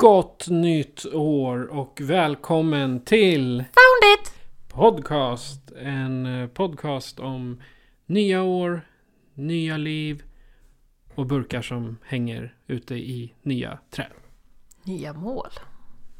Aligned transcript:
Gott 0.00 0.48
nytt 0.48 1.06
år 1.14 1.66
och 1.66 2.00
välkommen 2.00 3.00
till 3.04 3.56
Found 3.56 4.18
it! 4.20 4.34
Podcast. 4.68 5.72
En 5.72 6.26
eh, 6.26 6.48
podcast 6.48 7.20
om 7.20 7.62
nya 8.06 8.42
år, 8.42 8.86
nya 9.34 9.76
liv 9.76 10.22
och 11.14 11.26
burkar 11.26 11.62
som 11.62 11.96
hänger 12.04 12.54
ute 12.66 12.94
i 12.94 13.34
nya 13.42 13.78
träd. 13.90 14.12
Nya 14.84 15.12
mål. 15.12 15.50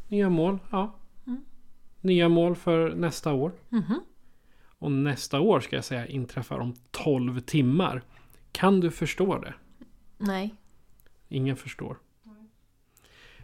Nya 0.09 0.31
mål, 0.31 0.59
ja. 0.71 0.95
Nya 2.01 2.29
mål 2.29 2.57
för 2.57 2.95
nästa 2.95 3.33
år. 3.33 3.53
Mhm. 3.69 4.01
Och 4.79 4.93
nästa 4.93 5.41
år 5.41 5.61
ska 5.61 5.77
jag 5.77 5.85
säga 5.85 6.07
inträffar 6.07 6.59
om 6.59 6.75
12 6.91 7.41
timmar. 7.41 8.03
Kan 8.53 8.81
du 8.81 8.91
förstå 8.91 9.39
det? 9.39 9.55
Nej. 10.19 10.55
Ingen 11.29 11.57
förstår. 11.57 11.97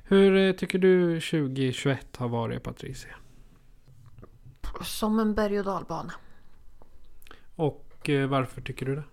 Hur 0.08 0.36
eh, 0.36 0.52
tycker 0.52 0.78
du 0.78 1.20
2021 1.20 2.16
har 2.16 2.28
varit 2.28 2.62
Patricia? 2.62 3.16
Som 4.82 5.18
en 5.18 5.34
berg 5.34 5.58
och 5.58 5.64
dalbana. 5.64 6.12
Och 7.56 8.08
eh, 8.08 8.28
varför 8.28 8.60
tycker 8.60 8.86
du 8.86 8.96
det? 8.96 9.04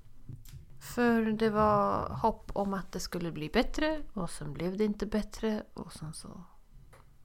För 0.79 1.21
det 1.21 1.49
var 1.49 2.09
hopp 2.09 2.51
om 2.53 2.73
att 2.73 2.91
det 2.91 2.99
skulle 2.99 3.31
bli 3.31 3.49
bättre 3.49 4.01
och 4.13 4.29
sen 4.29 4.53
blev 4.53 4.77
det 4.77 4.83
inte 4.83 5.05
bättre 5.05 5.63
och 5.73 5.93
sen 5.93 6.13
så 6.13 6.43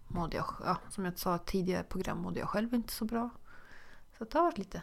mådde 0.07 0.37
jag, 0.37 0.47
ja, 0.65 0.77
som 0.91 1.05
jag 1.05 1.19
sa 1.19 1.39
tidigare 1.39 1.83
program, 1.83 2.19
mådde 2.19 2.41
jag 2.41 2.49
själv 2.49 2.75
inte 2.75 2.93
så 2.93 3.05
bra. 3.05 3.31
Så 4.19 4.25
det 4.25 4.39
har 4.39 4.45
varit 4.45 4.59
lite 4.59 4.83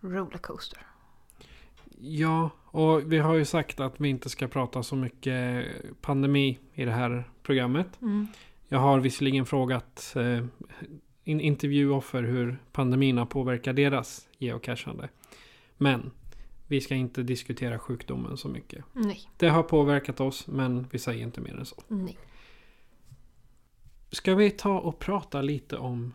rollercoaster. 0.00 0.86
Ja, 2.00 2.50
och 2.64 3.12
vi 3.12 3.18
har 3.18 3.34
ju 3.34 3.44
sagt 3.44 3.80
att 3.80 4.00
vi 4.00 4.08
inte 4.08 4.28
ska 4.28 4.48
prata 4.48 4.82
så 4.82 4.96
mycket 4.96 5.66
pandemi 6.00 6.58
i 6.74 6.84
det 6.84 6.92
här 6.92 7.30
programmet. 7.42 7.98
Jag 8.68 8.78
har 8.78 9.00
visserligen 9.00 9.46
frågat 9.46 10.14
eh, 10.16 10.44
in 11.24 11.40
intervjuoffer 11.40 12.22
hur 12.22 12.58
pandemin 12.72 13.18
har 13.18 13.26
påverkat 13.26 13.76
deras 13.76 14.28
geocachande. 14.38 15.08
Men 15.76 16.10
vi 16.66 16.80
ska 16.80 16.94
inte 16.94 17.22
diskutera 17.22 17.78
sjukdomen 17.78 18.36
så 18.36 18.48
mycket. 18.48 18.84
Nej, 18.92 19.20
Det 19.36 19.48
har 19.48 19.62
påverkat 19.62 20.20
oss, 20.20 20.46
men 20.46 20.86
vi 20.90 20.98
säger 20.98 21.22
inte 21.22 21.40
mer 21.40 21.56
än 21.56 21.66
så. 21.66 21.76
nej. 21.88 22.18
Ska 24.10 24.34
vi 24.34 24.50
ta 24.50 24.78
och 24.78 24.98
prata 24.98 25.42
lite 25.42 25.76
om 25.76 26.14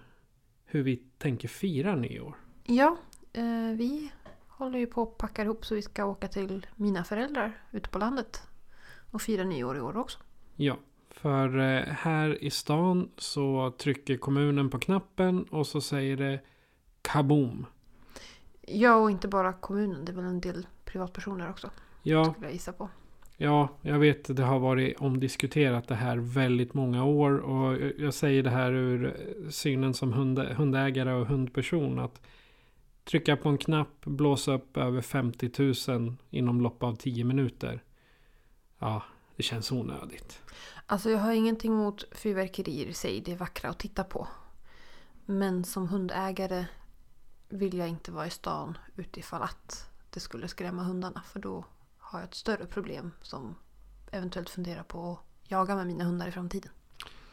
hur 0.65 0.83
vi 0.83 0.95
tänker 1.17 1.47
fira 1.47 1.95
nyår? 1.95 2.35
Ja, 2.63 2.97
eh, 3.33 3.77
vi 3.77 4.11
håller 4.63 4.79
ju 4.79 4.87
på 4.87 5.01
att 5.03 5.17
packa 5.17 5.43
ihop 5.43 5.65
så 5.65 5.75
vi 5.75 5.81
ska 5.81 6.05
åka 6.05 6.27
till 6.27 6.67
mina 6.75 7.03
föräldrar 7.03 7.51
ute 7.71 7.89
på 7.89 7.99
landet 7.99 8.41
och 9.11 9.21
fira 9.21 9.43
nyår 9.43 9.77
i 9.77 9.81
år 9.81 9.97
också. 9.97 10.19
Ja, 10.55 10.77
för 11.11 11.57
eh, 11.59 11.81
här 11.93 12.43
i 12.43 12.49
stan 12.49 13.09
så 13.17 13.73
trycker 13.77 14.17
kommunen 14.17 14.69
på 14.69 14.79
knappen 14.79 15.43
och 15.43 15.67
så 15.67 15.81
säger 15.81 16.17
det 16.17 16.39
kaboom. 17.01 17.65
Ja, 18.61 18.95
och 18.95 19.11
inte 19.11 19.27
bara 19.27 19.53
kommunen, 19.53 20.05
det 20.05 20.11
är 20.11 20.15
väl 20.15 20.25
en 20.25 20.41
del 20.41 20.67
privatpersoner 20.85 21.49
också, 21.49 21.69
Ja, 22.03 22.25
skulle 22.25 22.45
jag 22.45 22.53
gissa 22.53 22.73
på. 22.73 22.89
ja, 23.37 23.69
jag 23.81 23.99
vet 23.99 24.35
det 24.37 24.43
har 24.43 24.59
varit 24.59 24.99
omdiskuterat 24.99 25.87
det 25.87 25.95
här 25.95 26.17
väldigt 26.17 26.73
många 26.73 27.03
år 27.05 27.37
och 27.37 27.73
jag- 27.81 27.93
jag 27.99 28.13
säger 28.13 28.43
det 28.43 28.49
här 28.49 28.71
ur 28.71 29.15
synen 29.49 29.93
som 29.93 30.13
hund, 30.13 30.39
hundägare 30.39 31.13
och 31.13 31.27
hundperson 31.27 31.99
att 31.99 32.21
trycka 33.03 33.37
på 33.37 33.49
en 33.49 33.57
knapp, 33.57 34.05
blåsa 34.05 34.53
upp 34.53 34.77
över 34.77 35.01
50 35.01 35.51
000 35.91 36.15
inom 36.29 36.61
lopp 36.61 36.83
av 36.83 36.95
10 36.95 37.23
minuter. 37.23 37.83
Ja, 38.79 39.03
det 39.35 39.43
känns 39.43 39.71
onödigt. 39.71 40.41
Alltså 40.85 41.09
jag 41.09 41.19
har 41.19 41.33
ingenting 41.33 41.73
emot 41.73 42.05
fyrverkerier 42.11 42.85
i 42.85 42.93
sig, 42.93 43.21
det 43.21 43.31
är 43.31 43.37
vackra 43.37 43.69
att 43.69 43.79
titta 43.79 44.03
på. 44.03 44.27
Men 45.25 45.63
som 45.63 45.87
hundägare 45.87 46.65
vill 47.49 47.77
jag 47.77 47.89
inte 47.89 48.11
vara 48.11 48.27
i 48.27 48.29
stan 48.29 48.77
utifall 48.95 49.41
att 49.41 49.89
det 50.09 50.19
skulle 50.19 50.47
skrämma 50.47 50.83
hundarna. 50.83 51.21
För 51.25 51.39
då 51.39 51.65
har 51.97 52.19
jag 52.19 52.27
ett 52.27 52.35
större 52.35 52.65
problem 52.65 53.11
som 53.21 53.55
eventuellt 54.11 54.49
funderar 54.49 54.83
på 54.83 55.11
att 55.11 55.49
jaga 55.51 55.75
med 55.75 55.87
mina 55.87 56.03
hundar 56.03 56.27
i 56.27 56.31
framtiden. 56.31 56.71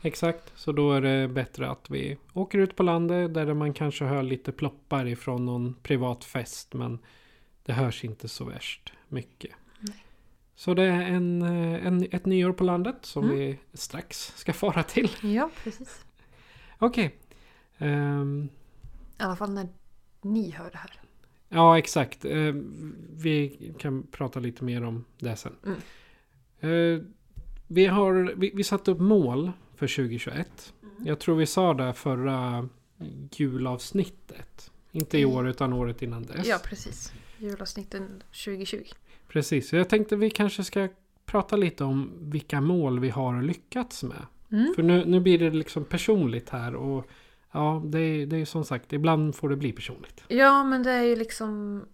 Exakt, 0.02 0.52
så 0.56 0.72
då 0.72 0.92
är 0.92 1.00
det 1.00 1.28
bättre 1.28 1.70
att 1.70 1.90
vi 1.90 2.18
åker 2.32 2.58
ut 2.58 2.76
på 2.76 2.82
landet 2.82 3.34
där 3.34 3.54
man 3.54 3.72
kanske 3.72 4.04
hör 4.04 4.22
lite 4.22 4.52
ploppar 4.52 5.06
ifrån 5.06 5.46
någon 5.46 5.74
privat 5.82 6.24
fest 6.24 6.74
men 6.74 6.98
det 7.62 7.72
hörs 7.72 8.04
inte 8.04 8.28
så 8.28 8.44
värst 8.44 8.92
mycket. 9.08 9.50
Nej. 9.80 10.04
Så 10.54 10.74
det 10.74 10.82
är 10.82 11.00
en, 11.02 11.42
eh, 11.42 11.86
en, 11.86 12.06
ett 12.10 12.26
nyår 12.26 12.52
på 12.52 12.64
landet 12.64 12.96
som 13.02 13.24
Mm. 13.24 13.36
vi 13.36 13.58
strax 13.72 14.32
ska 14.36 14.52
fara 14.52 14.82
till. 14.82 15.10
Ja, 15.22 15.50
precis. 15.64 16.04
Okej. 16.78 17.14
Ehm, 17.78 18.48
I 19.18 19.22
alla 19.22 19.36
fall 19.36 19.52
när 19.54 19.68
ni 20.22 20.50
hör 20.50 20.70
det 20.70 20.78
här. 20.78 20.92
ja, 21.48 21.78
exakt. 21.78 22.24
Ehm, 22.24 22.96
vi 23.10 23.72
kan 23.78 24.06
prata 24.10 24.40
lite 24.40 24.64
mer 24.64 24.84
om 24.84 25.04
det 25.18 25.36
sen. 25.36 25.56
Mm. 25.64 25.78
Eh, 26.60 27.02
vi, 27.66 27.86
har, 27.86 28.34
vi, 28.36 28.52
vi 28.54 28.64
satte 28.64 28.90
upp 28.90 29.00
mål 29.00 29.52
för 29.80 29.86
2021. 29.86 30.72
Mm. 30.82 31.06
Jag 31.06 31.18
tror 31.18 31.36
vi 31.36 31.46
sa 31.46 31.74
det 31.74 31.92
förra 31.92 32.68
julavsnittet. 33.32 34.70
Inte 34.92 35.18
i 35.18 35.22
Mm. 35.22 35.36
år 35.36 35.48
utan 35.48 35.72
året 35.72 36.02
innan 36.02 36.22
dess. 36.22 36.46
Ja, 36.46 36.58
precis. 36.64 37.12
Julavsnitten 37.38 38.22
2020. 38.30 38.84
Precis, 39.28 39.72
jag 39.72 39.88
tänkte 39.88 40.16
vi 40.16 40.30
kanske 40.30 40.64
ska 40.64 40.88
prata 41.26 41.56
lite 41.56 41.84
om 41.84 42.12
vilka 42.20 42.60
mål 42.60 43.00
vi 43.00 43.10
har 43.10 43.42
lyckats 43.42 44.02
med. 44.02 44.26
Mm. 44.52 44.72
För 44.74 44.82
nu, 44.82 45.04
nu 45.04 45.20
blir 45.20 45.38
det 45.38 45.50
liksom 45.50 45.84
personligt 45.84 46.48
här 46.50 46.74
och 46.74 47.06
ja, 47.52 47.82
det 47.86 47.98
är, 48.00 48.26
det 48.26 48.36
är 48.36 48.44
som 48.44 48.64
sagt, 48.64 48.92
ibland 48.92 49.34
får 49.34 49.48
det 49.48 49.56
bli 49.56 49.72
personligt. 49.72 50.24
Ja, 50.28 50.64
men 50.64 50.82
det 50.82 50.90
är 50.90 51.02
ju 51.02 51.16
liksom 51.16 51.84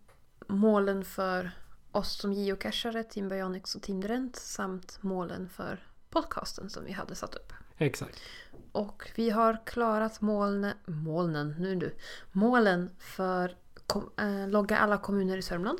målen 0.49 1.05
för 1.05 1.51
oss 1.93 2.21
som 2.21 2.33
geocachare, 2.33 3.03
Team 3.05 3.29
Bionics 3.29 3.75
och 3.75 3.83
Team 3.83 4.01
Drent 4.01 4.37
samt 4.37 4.99
målen 5.03 5.49
för 5.49 5.79
podcasten 6.11 6.71
som 6.71 6.85
vi 6.85 6.93
hade 6.93 7.15
satt 7.15 7.35
upp. 7.35 7.53
Exakt. 7.79 8.23
Och 8.73 9.11
vi 9.15 9.31
har 9.31 9.67
klarat 9.67 10.21
molne, 10.21 10.75
molnen, 10.87 11.55
nu 11.59 11.75
du, 11.75 11.95
målen 12.33 12.91
för 12.99 13.57
kom, 13.87 14.11
eh, 14.19 14.49
logga 14.49 14.79
alla 14.79 14.99
kommuner 14.99 15.37
i 15.37 15.43
Sörmland. 15.43 15.79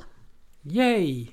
Yay! 0.61 1.27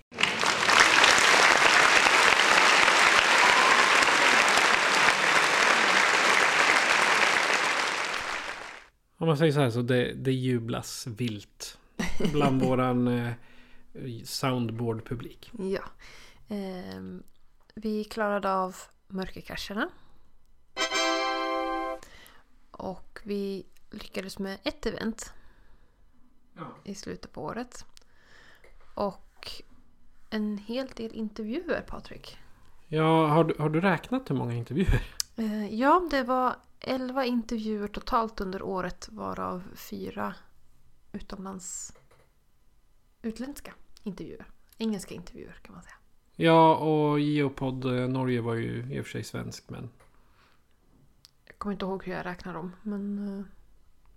Om 9.17 9.29
man 9.29 9.37
säger 9.37 9.53
så 9.53 9.61
här 9.61 9.71
så 9.71 9.83
det, 9.83 10.13
det 10.13 10.33
jublas 10.33 11.07
vilt 11.07 11.79
bland 12.33 12.63
våran 12.65 13.09
eh, 13.09 13.33
soundboard-publik. 14.25 15.51
Ja. 15.59 15.83
Ehm, 16.49 17.23
vi 17.75 18.05
klarade 18.05 18.55
av 18.55 18.77
mörkercacherna. 19.09 19.89
Vi 23.25 23.67
lyckades 23.91 24.39
med 24.39 24.59
ett 24.63 24.87
event 24.87 25.33
i 26.85 26.95
slutet 26.95 27.33
på 27.33 27.43
året. 27.43 27.85
Och 28.95 29.63
en 30.31 30.59
hel 30.59 30.87
del 30.87 31.13
intervjuer, 31.13 31.81
Patrik. 31.81 32.39
Ja, 32.89 33.27
har 33.27 33.45
du, 33.45 33.55
har 33.59 33.69
du 33.69 33.81
räknat 33.81 34.31
hur 34.31 34.35
många 34.35 34.55
intervjuer? 34.55 35.03
Eh, 35.37 35.75
ja, 35.75 36.09
det 36.11 36.23
var 36.23 36.57
11 36.81 37.25
intervjuer 37.25 37.89
totalt 37.89 38.41
under 38.41 38.63
året 38.63 39.09
varav 39.13 39.63
fyra 39.75 40.35
utomlands 41.13 41.93
utländska 43.23 43.75
intervjuer. 44.03 44.47
Engelska 44.79 45.15
intervjuer 45.15 45.59
kan 45.63 45.75
man 45.75 45.83
säga. 45.83 45.95
Ja, 46.37 46.77
och 46.77 47.21
Geopod 47.21 47.85
eh, 47.85 48.09
Norge 48.09 48.41
var 48.41 48.55
ju 48.55 48.95
i 48.97 49.01
och 49.01 49.05
för 49.05 49.11
sig 49.11 49.25
svensk, 49.25 49.71
men... 49.71 49.91
Kommer 51.65 51.73
inte 51.73 51.85
ihåg 51.85 52.05
hur 52.05 52.13
jag 52.13 52.27
räknar 52.27 52.55
dem. 52.55 52.73
Men 52.83 53.29
eh, 53.39 53.45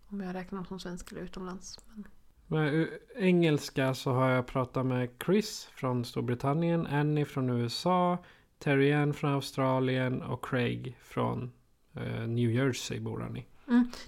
om 0.09 0.21
jag 0.21 0.35
räknar 0.35 0.55
dem 0.57 0.65
som 0.65 0.79
svensk 0.79 1.11
eller 1.11 1.21
utomlands. 1.21 1.79
Men... 1.87 2.07
Med 2.47 2.81
eh, 2.81 2.87
engelska 3.15 3.93
så 3.93 4.11
har 4.11 4.29
jag 4.29 4.47
pratat 4.47 4.85
med 4.85 5.09
Chris 5.25 5.65
från 5.65 6.05
Storbritannien, 6.05 6.87
Annie 6.87 7.25
från 7.25 7.49
USA, 7.49 8.17
Terry 8.59 8.93
Ann 8.93 9.13
från 9.13 9.33
Australien 9.33 10.21
och 10.21 10.45
Craig 10.45 10.97
från 11.01 11.51
eh, 11.95 12.27
New 12.27 12.51
Jersey 12.51 12.99
bor 12.99 13.19
han 13.19 13.37
i. 13.37 13.45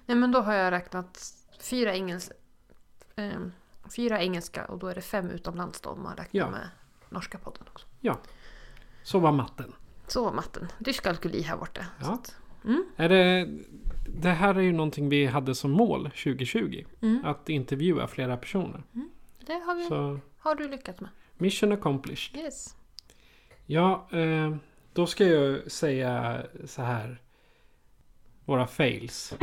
Nej 0.05 0.17
men 0.17 0.31
då 0.31 0.41
har 0.41 0.53
jag 0.53 0.71
räknat 0.71 1.33
fyra, 1.61 1.91
engels, 1.91 2.31
eh, 3.15 3.39
fyra 3.95 4.21
engelska 4.21 4.65
och 4.65 4.79
då 4.79 4.87
är 4.87 4.95
det 4.95 5.01
fem 5.01 5.29
utomlands 5.29 5.81
då 5.81 5.89
om 5.89 6.03
man 6.03 6.15
räknar 6.15 6.41
Ja. 6.41 6.51
med 6.51 6.69
norska 7.09 7.37
podden 7.37 7.63
också. 7.67 7.87
Så 9.03 9.19
var 9.19 9.31
matten. 9.31 9.73
Så 10.07 10.23
var 10.23 10.33
matten. 10.33 10.67
Dyskalkyli 10.79 11.41
här 11.41 11.57
borta. 11.57 11.85
Ja. 12.01 12.13
Att, 12.13 12.35
mm, 12.65 12.85
Är 12.95 13.09
det, 13.09 13.49
det 14.07 14.29
här 14.29 14.55
är 14.55 14.59
ju 14.61 14.71
någonting 14.71 15.09
vi 15.09 15.25
hade 15.25 15.55
som 15.55 15.71
mål 15.71 16.03
2020. 16.09 16.83
mm, 17.01 17.25
Att 17.25 17.49
intervjua 17.49 18.07
flera 18.07 18.37
personer. 18.37 18.83
det 19.47 19.53
har, 19.53 19.75
vi, 19.75 19.83
Så 19.83 20.19
har 20.37 20.55
du 20.55 20.67
lyckats 20.67 21.01
med. 21.01 21.09
mission 21.37 21.71
accomplished. 21.71 22.41
Yes. 22.41 22.75
Ja, 23.65 24.07
eh, 24.11 24.55
då 24.93 25.05
ska 25.05 25.25
jag 25.25 25.71
säga 25.71 26.41
så 26.65 26.81
här. 26.81 27.21
Våra 28.45 28.67
fails. 28.67 29.33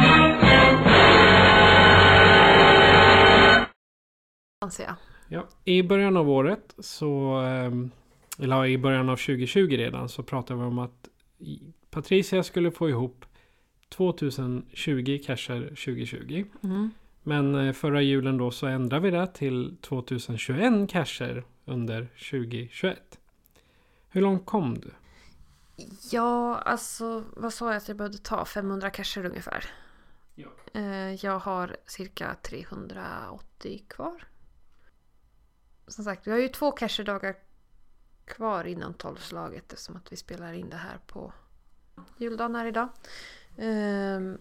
Ja, 5.28 5.46
I 5.64 5.82
början 5.82 6.16
av 6.16 6.30
året 6.30 6.74
så, 6.78 7.36
ehm, 7.38 7.90
eller 8.38 8.66
i 8.66 8.78
början 8.78 9.08
av 9.08 9.16
2020 9.16 9.76
redan, 9.76 10.08
så 10.08 10.22
pratade 10.22 10.60
vi 10.60 10.66
om 10.66 10.78
att 10.78 11.08
Patricia 11.96 12.42
skulle 12.42 12.70
få 12.70 12.88
ihop 12.88 13.24
2020 13.88 15.22
cacher 15.26 15.68
2020. 15.68 16.44
Mm. 16.64 16.90
Men 17.22 17.54
eh, 17.54 17.72
förra 17.72 18.02
julen 18.02 18.36
då 18.36 18.50
så 18.50 18.66
ändrade 18.66 19.02
vi 19.02 19.10
det 19.10 19.26
till 19.26 19.76
2021 19.80 20.90
cacher 20.90 21.44
under 21.64 22.08
2021. 22.30 23.18
Hur 24.08 24.20
långt 24.20 24.46
kom 24.46 24.78
du? 24.78 24.90
Ja, 26.10 26.58
alltså 26.58 27.24
vad 27.36 27.52
sa 27.52 27.66
jag 27.66 27.76
att 27.76 27.88
jag 27.88 27.96
behövde 27.96 28.18
ta? 28.18 28.44
500 28.44 28.90
cacher 28.90 29.24
ungefär. 29.24 29.64
Ja. 30.34 30.48
Eh, 30.72 31.24
Jag 31.24 31.38
har 31.38 31.76
cirka 31.86 32.36
380 32.42 33.84
kvar. 33.88 34.24
Som 35.86 36.04
sagt, 36.04 36.26
vi 36.26 36.30
har 36.30 36.38
ju 36.38 36.48
två 36.48 36.72
cachedagar 36.72 37.34
kvar 38.24 38.64
innan 38.64 38.94
tolvslaget 38.94 39.72
eftersom 39.72 39.96
att 39.96 40.12
vi 40.12 40.16
spelar 40.16 40.52
in 40.52 40.70
det 40.70 40.76
här 40.76 40.98
på 41.06 41.32
juldagen 42.16 42.54
här 42.54 42.66
idag. 42.66 42.88
Ehm, 43.58 44.38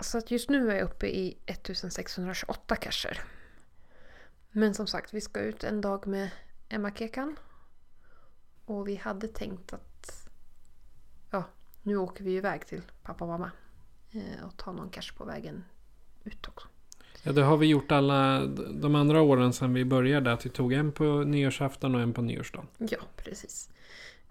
Så 0.00 0.18
att 0.18 0.30
just 0.30 0.50
nu 0.50 0.70
är 0.70 0.74
jag 0.76 0.84
uppe 0.84 1.06
i 1.06 1.38
1628 1.46 2.76
cacher. 2.76 3.20
Men 4.50 4.74
som 4.74 4.86
sagt, 4.86 5.14
vi 5.14 5.20
ska 5.20 5.40
ut 5.40 5.64
en 5.64 5.80
dag 5.80 6.06
med 6.06 6.30
Emma 6.68 6.90
Kekan. 6.90 7.36
Och 8.64 8.88
vi 8.88 8.96
hade 8.96 9.28
tänkt 9.28 9.72
att 9.72 10.28
ja, 11.30 11.44
nu 11.82 11.96
åker 11.96 12.24
vi 12.24 12.36
iväg 12.36 12.66
till 12.66 12.82
pappa 13.02 13.24
och 13.24 13.30
mamma. 13.30 13.50
eh, 14.12 14.46
Och 14.46 14.56
tar 14.56 14.72
någon 14.72 14.90
cash 14.90 15.12
på 15.16 15.24
vägen 15.24 15.64
ut 16.24 16.48
också. 16.48 16.68
Ja, 17.22 17.32
det 17.32 17.42
har 17.42 17.56
vi 17.56 17.66
gjort 17.66 17.92
alla 17.92 18.46
de 18.72 18.94
andra 18.94 19.20
åren 19.22 19.52
sedan 19.52 19.74
vi 19.74 19.84
började. 19.84 20.32
Att 20.32 20.46
vi 20.46 20.50
tog 20.50 20.72
en 20.72 20.92
på 20.92 21.04
nyårsafton 21.04 21.94
och 21.94 22.00
en 22.00 22.12
på 22.12 22.22
nyårsdagen. 22.22 22.66
Ja, 22.78 22.98
precis. 23.16 23.70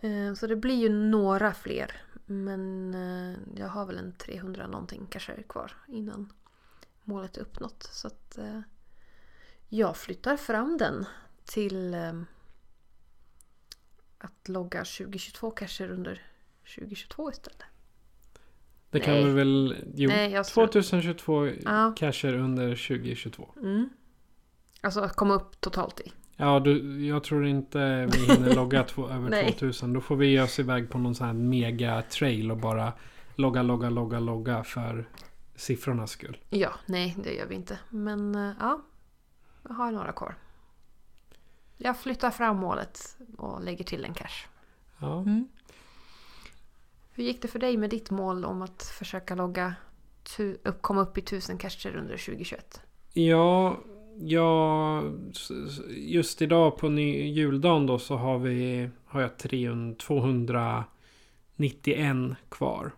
Eh, 0.01 0.33
Så 0.33 0.47
det 0.47 0.55
blir 0.55 0.75
ju 0.75 0.89
några 0.89 1.53
fler. 1.53 2.01
Men 2.29 2.93
eh, 2.93 3.37
jag 3.55 3.67
har 3.67 3.85
väl 3.85 3.97
en 3.97 4.11
300 4.13 4.67
någonting 4.67 5.07
kanske 5.09 5.43
kvar 5.43 5.71
innan 5.87 6.33
målet 7.03 7.37
är 7.37 7.41
uppnått. 7.41 7.83
Så 7.83 8.07
att 8.07 8.37
eh, 8.37 8.61
jag 9.69 9.97
flyttar 9.97 10.37
fram 10.37 10.77
den 10.77 11.05
till 11.45 11.93
eh, 11.93 12.21
att 14.17 14.47
logga 14.47 14.79
2022 14.79 15.51
cacher 15.51 15.89
under 15.91 16.21
2022 16.75 17.31
istället. 17.31 17.63
Det 18.89 18.99
kan 18.99 19.13
Nej. 19.13 19.25
vi 19.25 19.31
väl... 19.31 19.75
Jo, 19.95 20.09
Nej, 20.09 20.31
jag 20.31 20.45
tror- 20.45 20.67
2022 20.67 21.47
Ja. 21.47 21.93
under 22.37 22.75
2022. 22.87 23.49
Mm. 23.57 23.89
Alltså 24.81 25.09
komma 25.09 25.33
upp 25.35 25.61
totalt 25.61 25.99
i. 25.99 26.11
Ja, 26.41 26.59
du, 26.59 27.05
jag 27.07 27.23
tror 27.23 27.45
inte 27.45 28.05
vi 28.13 28.33
hinner 28.33 28.55
logga 28.55 28.83
två, 28.83 29.09
över 29.09 29.29
Nej. 29.29 29.51
2000. 29.53 29.93
Då 29.93 30.01
får 30.01 30.15
vi 30.15 30.27
ge 30.27 30.41
oss 30.41 30.59
iväg 30.59 30.89
på 30.89 30.97
någon 30.97 31.15
sån 31.15 31.27
här 31.27 31.33
mega 31.33 32.01
trail 32.01 32.51
och 32.51 32.57
bara 32.57 32.93
logga, 33.35 33.61
logga, 33.61 33.89
logga, 33.89 34.19
logga 34.19 34.63
för 34.63 35.09
siffrornas 35.55 36.11
skull. 36.11 36.37
Ja, 36.49 36.69
nej 36.85 37.15
det 37.23 37.33
gör 37.33 37.45
vi 37.45 37.55
inte. 37.55 37.79
Men 37.89 38.35
eh, 38.35 38.51
ja, 38.59 38.81
jag 39.67 39.73
har 39.73 39.91
några 39.91 40.11
kvar. 40.11 40.35
Jag 41.77 41.97
flyttar 41.99 42.31
fram 42.31 42.57
målet 42.57 43.17
och 43.37 43.63
lägger 43.63 43.83
till 43.83 44.05
en 44.05 44.13
cash. 44.13 44.47
Ja. 44.99 45.25
Hur 47.11 47.23
gick 47.23 47.41
det 47.41 47.47
för 47.47 47.59
dig 47.59 47.77
med 47.77 47.89
ditt 47.89 48.11
mål 48.11 48.45
om 48.45 48.61
att 48.61 48.83
försöka 48.83 49.35
logga 49.35 49.75
tu- 50.23 50.57
komma 50.81 51.01
upp 51.01 51.17
i 51.17 51.21
1000 51.21 51.57
cacher 51.57 51.95
under 51.95 52.17
2021? 52.17 52.81
Ja, 53.13 53.79
ja, 54.21 55.03
just 55.89 56.41
idag 56.41 56.77
på 56.77 56.89
ny, 56.89 57.27
juldagen 57.27 57.85
då 57.85 57.99
så 57.99 58.15
har 58.15 58.39
vi 58.39 58.89
har 59.05 59.21
jag 59.21 59.37
300, 59.37 59.95
291 59.97 62.37
kvar. 62.49 62.91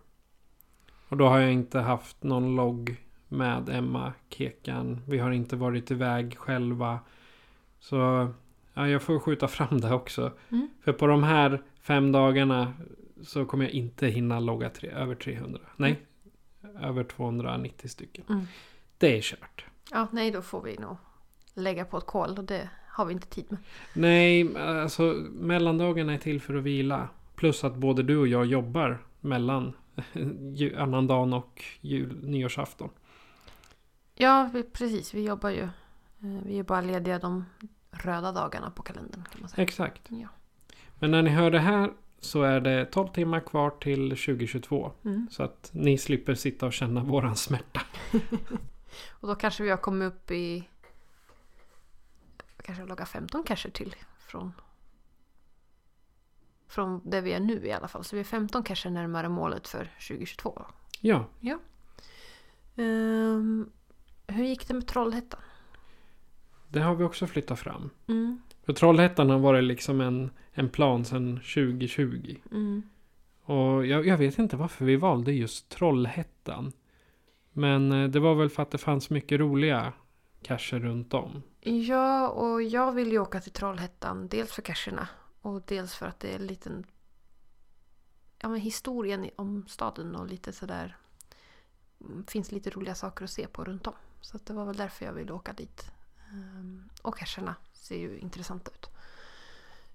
Och 1.08 1.16
då 1.16 1.26
har 1.26 1.38
jag 1.38 1.52
inte 1.52 1.78
haft 1.78 2.22
någon 2.22 2.56
logg 2.56 2.96
med 3.28 3.68
Emma 3.68 4.12
Kekan. 4.28 5.00
Vi 5.08 5.18
har 5.18 5.30
inte 5.30 5.56
varit 5.56 5.90
iväg 5.90 6.38
själva. 6.38 7.00
Så 7.80 7.96
ja, 8.74 8.88
jag 8.88 9.02
får 9.02 9.18
skjuta 9.18 9.48
fram 9.48 9.80
det 9.80 9.94
också. 9.94 10.32
Mm. 10.48 10.68
För 10.84 10.92
på 10.92 11.06
de 11.06 11.22
här 11.22 11.62
fem 11.80 12.12
dagarna 12.12 12.72
så 13.22 13.44
kommer 13.44 13.64
jag 13.64 13.72
inte 13.72 14.06
hinna 14.06 14.40
logga 14.40 14.70
tre, 14.70 14.90
över 14.90 15.14
300. 15.14 15.60
Nej, 15.76 16.00
över 16.80 17.04
290 17.04 17.88
stycken. 17.88 18.24
Mm. 18.28 18.46
Det 18.98 19.16
är 19.16 19.20
kört. 19.20 19.64
Ja, 19.90 20.08
nej 20.12 20.30
då 20.30 20.42
får 20.42 20.62
vi 20.62 20.78
nog 20.78 20.96
lägga 21.54 21.84
på 21.84 21.98
ett 21.98 22.06
kol 22.06 22.38
och 22.38 22.44
det 22.44 22.70
har 22.88 23.04
vi 23.04 23.12
inte 23.12 23.26
tid 23.26 23.44
med. 23.48 23.58
Nej, 23.92 24.56
alltså 24.56 25.02
mellandagarna 25.32 26.14
är 26.14 26.18
till 26.18 26.40
för 26.40 26.54
att 26.54 26.62
vila. 26.62 27.08
Plus 27.34 27.64
att 27.64 27.76
både 27.76 28.02
du 28.02 28.16
och 28.16 28.28
jag 28.28 28.46
jobbar 28.46 28.98
mellan 29.20 29.72
annandagen 30.76 31.32
och 31.32 31.64
jul, 31.80 32.24
nyårsafton. 32.24 32.90
Ja, 34.14 34.50
vi, 34.52 34.62
precis. 34.62 35.14
Vi 35.14 35.22
jobbar 35.24 35.50
ju. 35.50 35.62
Eh, 35.62 36.42
Vi 36.46 36.58
är 36.58 36.62
bara 36.62 36.80
lediga 36.80 37.18
de 37.18 37.44
röda 37.90 38.32
dagarna 38.32 38.70
på 38.70 38.82
kalendern 38.82 39.24
kan 39.32 39.40
man 39.40 39.48
säga. 39.50 39.62
Exakt. 39.62 40.02
Ja. 40.08 40.28
Men 40.98 41.10
när 41.10 41.22
ni 41.22 41.30
hör 41.30 41.50
det 41.50 41.58
här 41.58 41.90
så 42.20 42.42
är 42.42 42.60
det 42.60 42.84
12 42.84 43.08
timmar 43.08 43.40
kvar 43.40 43.70
till 43.70 44.08
2022. 44.10 44.92
Mm. 45.04 45.28
Så 45.30 45.42
att 45.42 45.70
ni 45.74 45.98
slipper 45.98 46.34
sitta 46.34 46.66
och 46.66 46.72
känna 46.72 47.04
våran 47.04 47.36
smärta. 47.36 47.80
Och 49.10 49.28
då 49.28 49.34
kanske 49.34 49.62
vi 49.62 49.70
har 49.70 49.76
kommit 49.76 50.12
upp 50.12 50.30
i 50.30 50.68
kanske 52.62 52.84
logga 52.84 53.06
15 53.06 53.42
cacher 53.44 53.70
till 53.70 53.94
från 54.18 54.52
från 56.68 57.10
där 57.10 57.20
vi 57.20 57.32
är 57.32 57.40
nu 57.40 57.66
i 57.66 57.72
alla 57.72 57.88
fall. 57.88 58.04
Så 58.04 58.16
vi 58.16 58.20
är 58.20 58.24
15 58.24 58.62
cacher 58.62 58.90
närmare 58.90 59.28
målet 59.28 59.68
för 59.68 59.84
2022. 59.84 60.62
Ja, 61.00 61.26
Ehm, 62.76 63.70
hur 64.26 64.44
gick 64.44 64.68
det 64.68 64.74
med 64.74 64.86
Trollhättan? 64.86 65.40
det 66.72 66.80
har 66.80 66.94
vi 66.94 67.04
också 67.04 67.26
flyttat 67.26 67.58
fram. 67.58 67.90
Mm. 68.08 68.42
För 68.66 68.72
Trollhättan 68.72 69.30
har 69.30 69.38
varit 69.38 69.64
liksom 69.64 70.00
en, 70.00 70.30
en 70.52 70.68
plan 70.68 71.04
sedan 71.04 71.36
2020. 71.36 72.36
Mm. 72.50 72.82
Och 73.44 73.86
jag, 73.86 74.06
jag 74.06 74.18
vet 74.18 74.38
inte 74.38 74.56
varför 74.56 74.84
vi 74.84 74.96
valde 74.96 75.32
just 75.32 75.68
Trollhättan. 75.68 76.72
Men 77.52 77.92
eh, 77.92 78.08
det 78.08 78.20
var 78.20 78.34
väl 78.34 78.50
för 78.50 78.62
att 78.62 78.70
det 78.70 78.78
fanns 78.78 79.10
mycket 79.10 79.40
roliga 79.40 79.92
cacher 80.42 80.78
runt 80.78 81.14
om. 81.14 81.42
Ja, 81.64 82.28
och 82.28 82.62
jag 82.62 82.92
vill 82.92 83.12
ju 83.12 83.18
åka 83.18 83.40
till 83.40 83.52
Trollhättan. 83.52 84.28
Dels 84.28 84.52
för 84.52 84.62
cacherna 84.62 85.08
och 85.42 85.62
dels 85.66 85.94
för 85.94 86.06
att 86.06 86.20
det 86.20 86.30
är 86.30 86.36
en 86.36 86.46
liten... 86.46 86.86
Ja, 88.38 88.48
men 88.48 88.60
historien 88.60 89.30
om 89.36 89.66
staden 89.68 90.16
och 90.16 90.26
lite 90.26 90.52
sådär... 90.52 90.96
Mm, 92.00 92.26
finns 92.26 92.52
lite 92.52 92.70
roliga 92.70 92.94
saker 92.94 93.24
att 93.24 93.30
se 93.30 93.46
på 93.46 93.64
runt 93.64 93.86
om. 93.86 93.94
Så 94.20 94.36
att 94.36 94.46
det 94.46 94.54
var 94.54 94.64
väl 94.64 94.76
därför 94.76 95.06
jag 95.06 95.12
ville 95.12 95.32
åka 95.32 95.52
dit. 95.52 95.90
Ehm, 96.30 96.88
och 97.02 97.16
cacherna 97.16 97.54
ser 97.72 97.96
ju 97.96 98.18
intressanta 98.18 98.70
ut. 98.70 98.90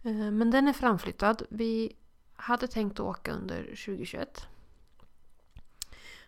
Ehm, 0.03 0.38
men 0.38 0.51
den 0.51 0.67
är 0.67 0.74
framflyttad. 0.74 1.43
Vi 1.50 1.95
hade 2.36 2.67
tänkt 2.67 3.00
åka 3.00 3.31
under 3.31 3.63
2021. 3.63 4.47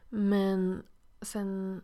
Men 0.10 0.84
sen 1.22 1.82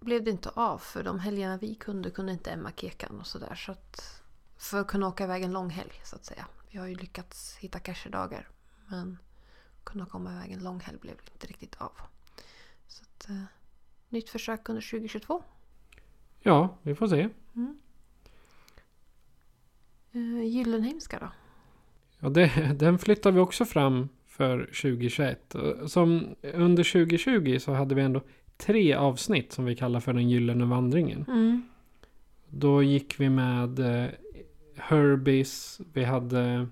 blev 0.00 0.24
det 0.24 0.30
inte 0.30 0.50
av 0.50 0.78
för 0.78 1.02
de 1.02 1.18
helgerna 1.18 1.56
vi 1.56 1.74
kunde 1.74 2.10
kunde 2.10 2.32
inte 2.32 2.50
Emma 2.50 2.72
Kekan 2.76 3.20
och 3.20 3.26
sådär. 3.26 3.54
Så 3.54 3.72
att 3.72 4.22
för 4.56 4.80
att 4.80 4.86
kunna 4.86 5.08
åka 5.08 5.24
iväg 5.24 5.42
en 5.42 5.52
lång 5.52 5.70
helg 5.70 5.92
så 6.04 6.16
att 6.16 6.24
säga. 6.24 6.46
Vi 6.70 6.78
har 6.78 6.86
ju 6.86 6.94
lyckats 6.94 7.56
hitta 7.56 7.78
casherdagar. 7.78 8.48
Men 8.86 9.18
kunna 9.84 10.06
komma 10.06 10.32
iväg 10.32 10.52
en 10.52 10.64
lång 10.64 10.80
helg 10.80 10.98
blev 10.98 11.14
inte 11.32 11.46
riktigt 11.46 11.76
av. 11.78 11.92
Så 12.86 13.02
att, 13.02 13.28
eh, 13.28 13.42
nytt 14.08 14.30
försök 14.30 14.68
under 14.68 14.82
2022. 14.82 15.42
Ja, 16.40 16.78
vi 16.82 16.94
får 16.94 17.08
se. 17.08 17.28
Mm. 17.54 17.78
Eh, 20.12 20.44
Gyllenheimska 20.44 21.18
då? 21.18 21.30
Ja, 22.18 22.28
det, 22.28 22.72
den 22.78 22.98
flyttar 22.98 23.32
vi 23.32 23.40
också 23.40 23.64
fram 23.64 24.08
för 24.26 24.58
2021. 24.64 25.56
Som 25.86 26.36
under 26.42 26.84
2020 26.84 27.58
så 27.58 27.72
hade 27.72 27.94
vi 27.94 28.02
ändå 28.02 28.22
tre 28.56 28.94
avsnitt 28.94 29.52
som 29.52 29.64
vi 29.64 29.76
kallar 29.76 30.00
för 30.00 30.12
den 30.12 30.28
gyllene 30.30 30.64
vandringen. 30.64 31.24
Mm. 31.28 31.62
Då 32.48 32.82
gick 32.82 33.20
vi 33.20 33.28
med 33.30 33.78
eh, 33.78 34.10
Herbies, 34.76 35.80
vi 35.92 36.04
hade 36.04 36.68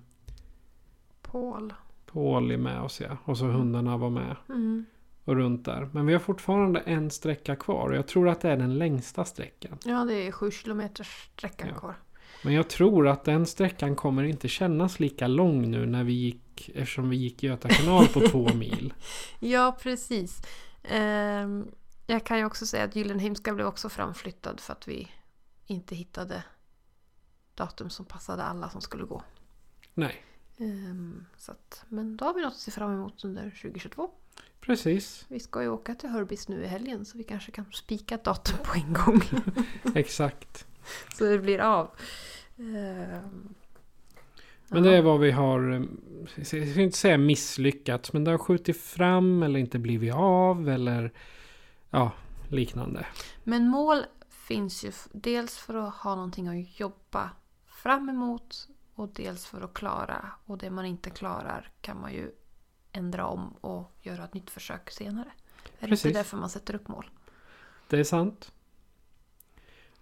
Paul. 1.22 1.72
Pauli 2.12 2.56
med 2.56 2.80
oss 2.80 3.00
ja. 3.00 3.16
Och 3.24 3.38
så 3.38 3.44
hundarna 3.46 3.96
var 3.96 4.10
med. 4.10 4.36
Mm. 4.48 4.84
Och 5.24 5.36
runt 5.36 5.64
där. 5.64 5.88
Men 5.92 6.06
vi 6.06 6.12
har 6.12 6.20
fortfarande 6.20 6.80
en 6.80 7.10
sträcka 7.10 7.56
kvar. 7.56 7.90
Och 7.90 7.96
jag 7.96 8.06
tror 8.06 8.28
att 8.28 8.40
det 8.40 8.50
är 8.50 8.56
den 8.56 8.78
längsta 8.78 9.24
sträckan. 9.24 9.78
Ja, 9.84 10.04
det 10.04 10.26
är 10.26 10.32
sju 10.32 10.50
kilometers 10.50 11.28
sträckan 11.36 11.68
Ja. 11.68 11.78
kvar. 11.78 11.94
Men 12.44 12.54
jag 12.54 12.68
tror 12.70 13.08
att 13.08 13.24
den 13.24 13.46
sträckan 13.46 13.96
kommer 13.96 14.22
inte 14.24 14.48
kännas 14.48 15.00
lika 15.00 15.26
lång 15.26 15.70
nu 15.70 15.86
när 15.86 16.04
vi 16.04 16.12
gick. 16.12 16.70
Eftersom 16.74 17.08
vi 17.10 17.16
gick 17.16 17.42
Göta 17.42 17.68
kanal 17.68 18.06
på 18.06 18.20
två 18.20 18.48
mil. 18.54 18.94
Ja, 19.40 19.76
precis. 19.82 20.42
Ehm, 20.84 21.70
jag 22.06 22.26
kan 22.26 22.38
ju 22.38 22.44
också 22.44 22.66
säga 22.66 22.84
att 22.84 22.96
Gyllenheimska 22.96 23.54
blev 23.54 23.66
också 23.66 23.88
framflyttad 23.88 24.60
för 24.60 24.72
att 24.72 24.88
vi 24.88 25.12
inte 25.66 25.94
hittade 25.94 26.44
datum 27.54 27.90
som 27.90 28.04
passade 28.04 28.42
alla 28.42 28.70
som 28.70 28.80
skulle 28.80 29.04
gå. 29.04 29.22
Nej, 29.94 30.24
Ehm, 30.58 31.26
så 31.36 31.52
att, 31.52 31.84
men 31.88 32.16
då 32.16 32.24
har 32.24 32.34
vi 32.34 32.42
något 32.42 32.52
att 32.52 32.58
se 32.58 32.70
fram 32.70 32.94
emot 32.94 33.24
under 33.24 33.50
2022. 33.50 34.10
precis. 34.60 35.24
Vi 35.28 35.40
ska 35.40 35.62
ju 35.62 35.68
åka 35.68 35.94
till 35.94 36.08
Herbies 36.08 36.48
nu 36.48 36.62
i 36.64 36.66
helgen 36.66 37.04
så 37.04 37.18
vi 37.18 37.24
kanske 37.24 37.52
kan 37.52 37.72
spika 37.72 38.16
datum 38.16 38.58
på 38.64 38.74
en 38.74 38.92
gång. 38.92 39.20
Exakt. 39.94 40.66
så 41.14 41.24
det 41.24 41.38
blir 41.38 41.58
av. 41.58 41.90
Men 44.68 44.82
det 44.82 44.96
är 44.96 45.02
vad 45.02 45.20
vi 45.20 45.30
har, 45.30 45.72
eh, 45.72 45.82
jag 46.36 46.46
ska 46.46 46.80
inte 46.80 46.98
säga 46.98 47.18
misslyckats, 47.18 48.12
men 48.12 48.24
det 48.24 48.30
har 48.30 48.38
skjutit 48.38 48.80
fram 48.80 49.42
eller 49.42 49.60
inte 49.60 49.78
blivit 49.78 50.14
av 50.14 50.68
eller 50.68 51.12
ja, 51.90 52.12
liknande. 52.48 53.06
Men 53.44 53.68
mål 53.68 53.98
finns 54.28 54.84
ju 54.84 54.92
dels 55.12 55.58
för 55.58 55.74
att 55.74 55.94
ha 55.94 56.14
någonting 56.14 56.48
att 56.48 56.80
jobba 56.80 57.30
fram 57.66 58.08
emot 58.08 58.68
och 58.94 59.08
dels 59.14 59.46
för 59.46 59.60
att 59.60 59.74
klara. 59.74 60.30
Och 60.44 60.58
det 60.58 60.70
man 60.70 60.86
inte 60.86 61.10
klarar 61.10 61.70
kan 61.80 62.00
man 62.00 62.12
ju 62.12 62.30
ändra 62.92 63.26
om 63.26 63.52
och 63.60 63.96
göra 64.02 64.24
ett 64.24 64.34
nytt 64.34 64.50
försök 64.50 64.90
senare. 64.90 65.28
Är 65.78 65.80
det 65.80 65.88
Precis. 65.88 66.06
inte 66.06 66.18
därför 66.18 66.36
man 66.36 66.50
sätter 66.50 66.74
upp 66.74 66.88
mål? 66.88 67.10
Det 67.88 67.98
är 67.98 68.04
sant. 68.04 68.52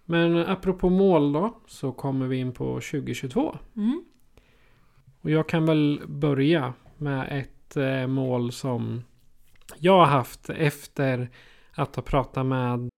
Men 0.05 0.37
apropå 0.37 0.91
mål 0.91 1.33
då, 1.33 1.61
så 1.67 1.93
kommer 1.93 2.27
vi 2.27 2.37
in 2.37 2.53
på 2.53 2.65
2022. 2.65 3.57
Mm. 3.77 4.05
Och 5.23 5.31
jag 5.31 5.49
kan 5.49 5.67
väl 5.67 6.03
börja 6.09 6.75
med 6.99 7.41
ett 7.41 7.77
eh, 7.77 8.07
mål 8.07 8.53
som 8.53 9.05
jag 9.79 9.99
har 9.99 10.07
haft 10.07 10.51
efter 10.51 11.31
att 11.73 11.97
ha 11.97 12.03
pratat 12.03 12.47
med 12.47 12.89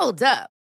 Hold 0.00 0.22
up. 0.22 0.59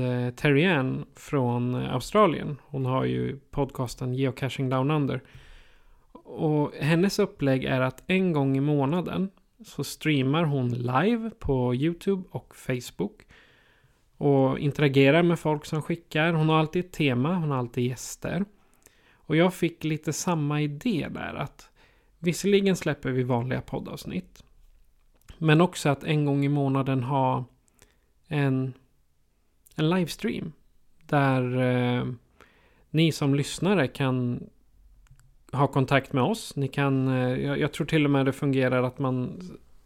Eh, 0.00 0.30
Terry 0.30 0.64
Ann 0.64 1.04
från 1.14 1.74
eh, 1.74 1.94
Australien. 1.94 2.56
Hon 2.64 2.86
har 2.86 3.04
ju 3.04 3.38
podcasten 3.50 4.14
Geocaching 4.14 4.68
Down 4.68 4.90
Under. 4.90 5.22
Och 6.12 6.72
hennes 6.74 7.18
upplägg 7.18 7.64
är 7.64 7.80
att 7.80 8.02
en 8.06 8.32
gång 8.32 8.56
i 8.56 8.60
månaden 8.60 9.30
så 9.66 9.84
streamar 9.84 10.44
hon 10.44 10.68
live 10.68 11.30
på 11.38 11.74
YouTube 11.74 12.22
och 12.30 12.56
Facebook. 12.56 13.22
Och 14.16 14.58
interagerar 14.58 15.22
med 15.22 15.38
folk 15.38 15.64
som 15.64 15.82
skickar. 15.82 16.32
Hon 16.32 16.48
har 16.48 16.58
alltid 16.58 16.84
ett 16.84 16.92
tema, 16.92 17.34
hon 17.34 17.50
har 17.50 17.58
alltid 17.58 17.84
gäster. 17.84 18.44
Och 19.14 19.36
jag 19.36 19.54
fick 19.54 19.84
lite 19.84 20.12
samma 20.12 20.60
idé 20.60 21.08
där 21.10 21.34
att 21.34 21.70
visserligen 22.18 22.76
släpper 22.76 23.10
vi 23.10 23.22
vanliga 23.22 23.60
poddavsnitt. 23.60 24.44
Men 25.38 25.60
också 25.60 25.88
att 25.88 26.04
en 26.04 26.24
gång 26.24 26.44
i 26.44 26.48
månaden 26.48 27.02
ha 27.02 27.44
en 28.28 28.74
en 29.76 29.90
livestream. 29.90 30.52
Där 31.06 31.60
eh, 31.60 32.06
ni 32.90 33.12
som 33.12 33.34
lyssnare 33.34 33.88
kan 33.88 34.44
ha 35.52 35.66
kontakt 35.66 36.12
med 36.12 36.22
oss. 36.24 36.56
Ni 36.56 36.68
kan, 36.68 37.08
eh, 37.08 37.34
jag, 37.46 37.58
jag 37.60 37.72
tror 37.72 37.86
till 37.86 38.04
och 38.04 38.10
med 38.10 38.26
det 38.26 38.32
fungerar 38.32 38.82
att 38.82 38.98
man 38.98 39.40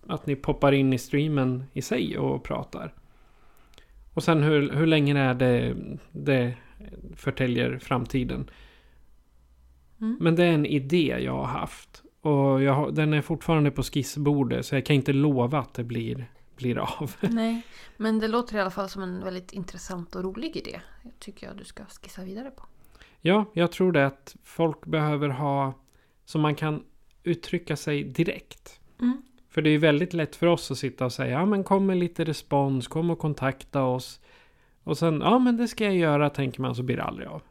att 0.07 0.27
ni 0.27 0.37
poppar 0.37 0.73
in 0.73 0.93
i 0.93 0.99
streamen 0.99 1.65
i 1.73 1.83
sig 1.83 2.19
och 2.19 2.45
pratar. 2.45 2.95
Och 4.15 4.23
sen 4.23 4.43
hur, 4.43 4.71
hur 4.73 4.87
länge 4.87 5.19
är 5.21 5.35
det, 5.35 5.77
det 6.13 6.55
förtäljer 7.17 7.79
framtiden. 7.79 8.51
Mm. 10.01 10.17
Men 10.21 10.35
det 10.37 10.45
är 10.45 10.53
en 10.53 10.67
idé 10.67 11.17
jag 11.21 11.33
har 11.37 11.45
haft. 11.45 12.03
Och 12.21 12.63
jag, 12.63 12.73
har- 12.75 12.91
den 12.91 13.13
är 13.13 13.21
fortfarande 13.23 13.71
på 13.71 13.83
skissbordet 13.83 14.67
så 14.67 14.75
jag 14.75 14.87
kan 14.87 14.97
inte 14.97 15.13
lova 15.13 15.59
att 15.59 15.75
det 15.75 15.85
blir, 15.85 16.27
blir 16.57 16.79
av. 16.79 17.15
Nej, 17.21 17.63
men 17.97 18.19
det 18.19 18.29
låter 18.29 18.57
i 18.57 18.61
alla 18.61 18.71
fall 18.71 18.89
som 18.89 19.03
en 19.03 19.25
väldigt 19.25 19.53
intressant 19.53 20.15
och 20.15 20.25
rolig 20.25 20.57
idé. 20.57 20.81
Jag 21.03 21.19
tycker 21.19 21.47
jag 21.47 21.57
du 21.57 21.65
ska 21.65 21.85
skissa 21.85 22.25
vidare 22.25 22.51
på. 22.51 22.63
Ja, 23.21 23.45
jag 23.53 23.73
tror 23.73 23.93
det 23.93 24.07
att 24.07 24.37
folk 24.43 24.87
behöver 24.87 25.29
ha 25.29 25.75
så 26.25 26.39
man 26.39 26.55
kan 26.55 26.85
uttrycka 27.23 27.77
sig 27.77 28.05
direkt. 28.05 28.81
Mm. 29.01 29.23
För 29.49 29.63
det 29.63 29.71
är 29.71 29.79
väldigt 29.79 30.13
lätt 30.13 30.37
för 30.37 30.47
oss 30.47 30.71
att 30.71 30.79
sitta 30.79 31.05
och 31.05 31.13
säga 31.13 31.31
ja 31.31 31.47
men 31.47 31.65
kom 31.65 31.87
med 31.87 31.97
lite 31.97 32.25
respons, 32.25 32.89
kom 32.89 33.11
och 33.11 33.19
kontakta 33.19 33.83
oss. 33.83 34.21
Och 34.83 34.99
sen 34.99 35.21
ja 35.21 35.39
men 35.39 35.57
det 35.57 35.69
ska 35.69 35.85
jag 35.85 35.97
göra 35.97 36.31
tänker 36.31 36.61
man 36.61 36.75
så 36.75 36.83
blir 36.83 36.97
det 36.97 37.03
aldrig 37.03 37.29
av. 37.29 37.43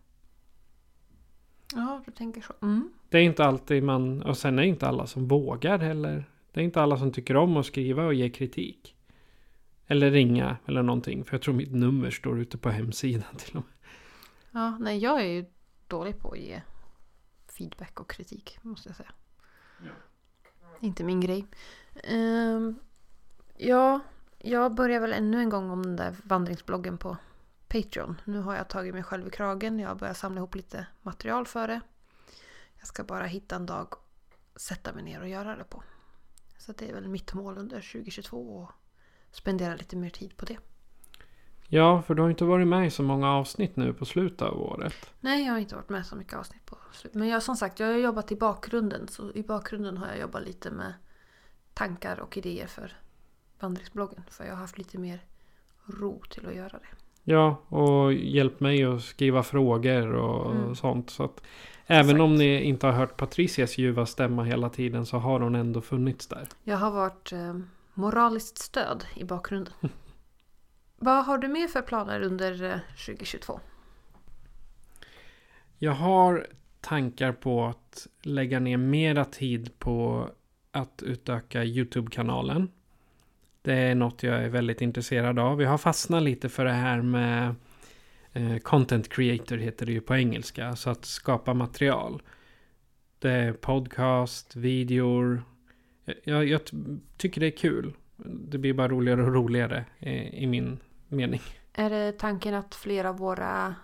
Ja, 1.76 2.02
du 2.06 2.12
tänker 2.12 2.42
så. 2.42 2.54
Mm. 2.62 2.90
Det 3.10 3.18
är 3.18 3.22
inte 3.22 3.46
alltid 3.46 3.84
man, 3.84 4.22
och 4.22 4.38
sen 4.38 4.60
är 4.60 4.64
det 4.64 4.70
inte 4.70 4.88
alla 4.88 5.08
som 5.08 5.28
vågar 5.28 5.80
heller. 5.80 6.26
Det 6.52 6.60
är 6.60 6.64
inte 6.64 6.82
alla 6.82 6.98
som 6.98 7.12
tycker 7.12 7.36
om 7.36 7.58
att 7.58 7.66
skriva 7.66 8.06
och 8.06 8.14
ge 8.14 8.30
kritik. 8.30 8.93
Eller 9.88 10.12
ringa 10.12 10.58
eller 10.66 10.84
någonting. 10.84 11.26
För 11.26 11.34
jag 11.34 11.42
tror 11.42 11.54
mitt 11.54 11.74
nummer 11.74 12.12
står 12.12 12.40
ute 12.40 12.58
på 12.58 12.70
hemsidan 12.70 13.36
till 13.38 13.58
och 13.58 13.64
med. 13.64 13.74
Ja, 14.52 14.78
nej, 14.80 14.98
jag 14.98 15.22
är 15.22 15.26
ju 15.26 15.46
dålig 15.88 16.20
på 16.20 16.32
att 16.32 16.40
ge 16.40 16.62
feedback 17.48 18.00
och 18.00 18.10
kritik, 18.10 18.60
måste 18.62 18.90
jag 18.90 18.96
säga. 18.96 19.12
Inte 20.80 21.04
min 21.04 21.22
grej. 21.22 21.48
Ehm, 22.04 22.76
ja, 23.58 24.00
jag 24.38 24.76
börjar 24.76 25.00
väl 25.00 25.14
ännu 25.14 25.40
en 25.40 25.50
gång 25.50 25.70
om 25.70 25.84
den 25.84 25.96
där 25.96 26.16
vandringsbloggen 26.24 26.98
på 26.98 27.18
Patreon. 27.68 28.22
Nu 28.26 28.40
har 28.40 28.56
jag 28.56 28.68
tagit 28.68 28.94
mig 28.94 29.04
själv 29.04 29.28
i 29.28 29.30
kragen. 29.30 29.80
Jag 29.80 29.90
har 29.90 29.96
börjat 29.96 30.18
samla 30.18 30.38
ihop 30.38 30.56
lite 30.56 30.88
material 31.02 31.46
för 31.46 31.68
det. 31.68 31.82
Jag 32.78 32.88
ska 32.88 33.04
bara 33.04 33.26
hitta 33.26 33.56
en 33.56 33.66
dag 33.66 33.88
sätta 34.56 34.94
mig 34.94 35.04
ner 35.04 35.22
och 35.22 35.28
göra 35.28 35.56
det 35.56 35.64
på. 35.64 35.84
Så 36.58 36.72
det 36.72 36.90
är 36.90 36.94
väl 36.94 37.08
mitt 37.08 37.34
mål 37.34 37.58
under 37.58 37.82
2022 37.82 38.38
och 38.38 38.72
spendera 39.36 39.76
lite 39.76 39.96
mer 39.96 40.10
tid 40.10 40.38
på 40.38 40.46
det. 40.46 40.58
Ja, 41.68 42.02
för 42.02 42.16
du 42.16 42.22
har 42.22 42.30
inte 42.30 42.46
varit 42.46 42.68
med 42.68 42.88
i 42.88 42.92
så 42.92 43.04
många 43.04 43.30
avsnitt 43.32 43.76
nu 43.76 43.94
på 43.94 44.06
slutet 44.06 44.42
av 44.42 44.62
året. 44.62 44.94
Nej, 45.20 45.46
jag 45.46 45.52
har 45.54 45.60
inte 45.60 45.76
varit 45.76 45.90
med 45.90 46.06
så 46.06 46.16
mycket 46.16 46.34
avsnitt 46.34 46.66
på 46.66 46.78
slutet. 46.92 47.20
Men 47.20 47.28
jag 47.28 47.44
som 47.44 47.56
sagt, 47.56 47.80
jag 47.80 47.88
har 47.88 47.94
jobbat 47.94 48.32
i 48.32 48.36
bakgrunden. 48.36 49.08
Så 49.08 49.32
i 49.34 49.44
bakgrunden 49.44 49.98
har 49.98 50.08
jag 50.08 50.20
jobbat 50.20 50.44
lite 50.44 50.72
med 50.72 50.94
tankar 51.74 52.20
och 52.20 52.38
idéer 52.38 52.68
för 52.68 52.92
vandringsbloggen. 53.60 54.24
För 54.30 54.44
jag 54.44 54.52
har 54.52 54.58
haft 54.62 54.78
lite 54.78 54.98
mer 54.98 55.20
ro 55.86 56.22
till 56.30 56.48
att 56.48 56.56
göra 56.56 56.70
det. 56.70 56.88
Ja, 57.24 57.56
och 57.68 58.14
hjälpt 58.14 58.60
mig 58.60 58.84
att 58.84 59.02
skriva 59.04 59.44
frågor 59.44 60.14
och 60.14 60.52
Mm. 60.52 60.76
sånt. 60.76 61.10
Så 61.10 61.24
att 61.24 61.42
även 61.88 62.06
Exakt. 62.10 62.22
om 62.22 62.36
ni 62.36 62.62
inte 62.64 62.86
har 62.86 62.94
hört 62.94 63.18
Patricias 63.18 63.78
ljuva 63.78 64.06
stämma 64.06 64.44
hela 64.44 64.70
tiden 64.70 65.06
så 65.06 65.18
har 65.18 65.40
hon 65.40 65.56
ändå 65.56 65.82
funnits 65.82 66.28
där. 66.28 66.48
Jag 66.64 66.78
har 66.78 66.92
varit 66.92 67.32
eh, 67.32 67.56
moraliskt 67.94 68.58
stöd 68.58 69.06
i 69.16 69.24
bakgrunden. 69.24 69.74
Vad 70.96 71.26
har 71.26 71.38
du 71.38 71.48
mer 71.48 71.68
för 71.68 71.82
planer 71.82 72.22
under 72.22 72.64
eh, 72.64 72.80
2022? 73.06 73.60
Jag 75.78 75.92
har 75.92 76.48
tankar 76.82 77.32
på 77.32 77.66
att 77.66 78.08
lägga 78.22 78.60
ner 78.60 78.78
mera 78.78 79.26
tid 79.26 79.80
på 79.80 80.30
att 80.72 81.04
utöka 81.04 81.64
YouTube-kanalen. 81.64 82.72
Det 83.62 83.74
är 83.74 83.96
något 83.96 84.24
jag 84.24 84.44
är 84.44 84.50
väldigt 84.50 84.82
intresserad 84.82 85.40
av. 85.40 85.62
Jag 85.62 85.70
har 85.70 85.78
fastnat 85.78 86.24
lite 86.24 86.50
för 86.50 86.66
det 86.66 86.72
här 86.72 87.02
med 87.02 87.56
eh, 88.34 88.58
content 88.58 89.10
creator 89.10 89.58
heter 89.58 89.86
det 89.86 89.92
ju 89.92 90.02
på 90.02 90.16
engelska. 90.16 90.76
Så 90.76 90.90
att 90.90 91.06
skapa 91.06 91.54
material. 91.54 92.22
Det 93.20 93.32
är 93.32 93.54
podcast, 93.54 94.56
videor. 94.56 95.44
Jag, 96.24 96.48
jag, 96.48 96.62
tycker 97.18 97.42
det 97.42 97.48
är 97.48 97.58
kul. 97.58 97.94
Det 98.26 98.58
blir 98.58 98.74
bara 98.74 98.88
roligare 98.88 99.24
och 99.24 99.34
roligare 99.34 99.86
eh, 100.00 100.34
i 100.44 100.48
min 100.48 100.80
mening. 101.08 101.42
Är 101.74 101.90
det 101.90 102.12
tanken 102.12 102.54
att 102.54 102.76
flera 102.76 103.10
av 103.10 103.18
våra 103.18 103.76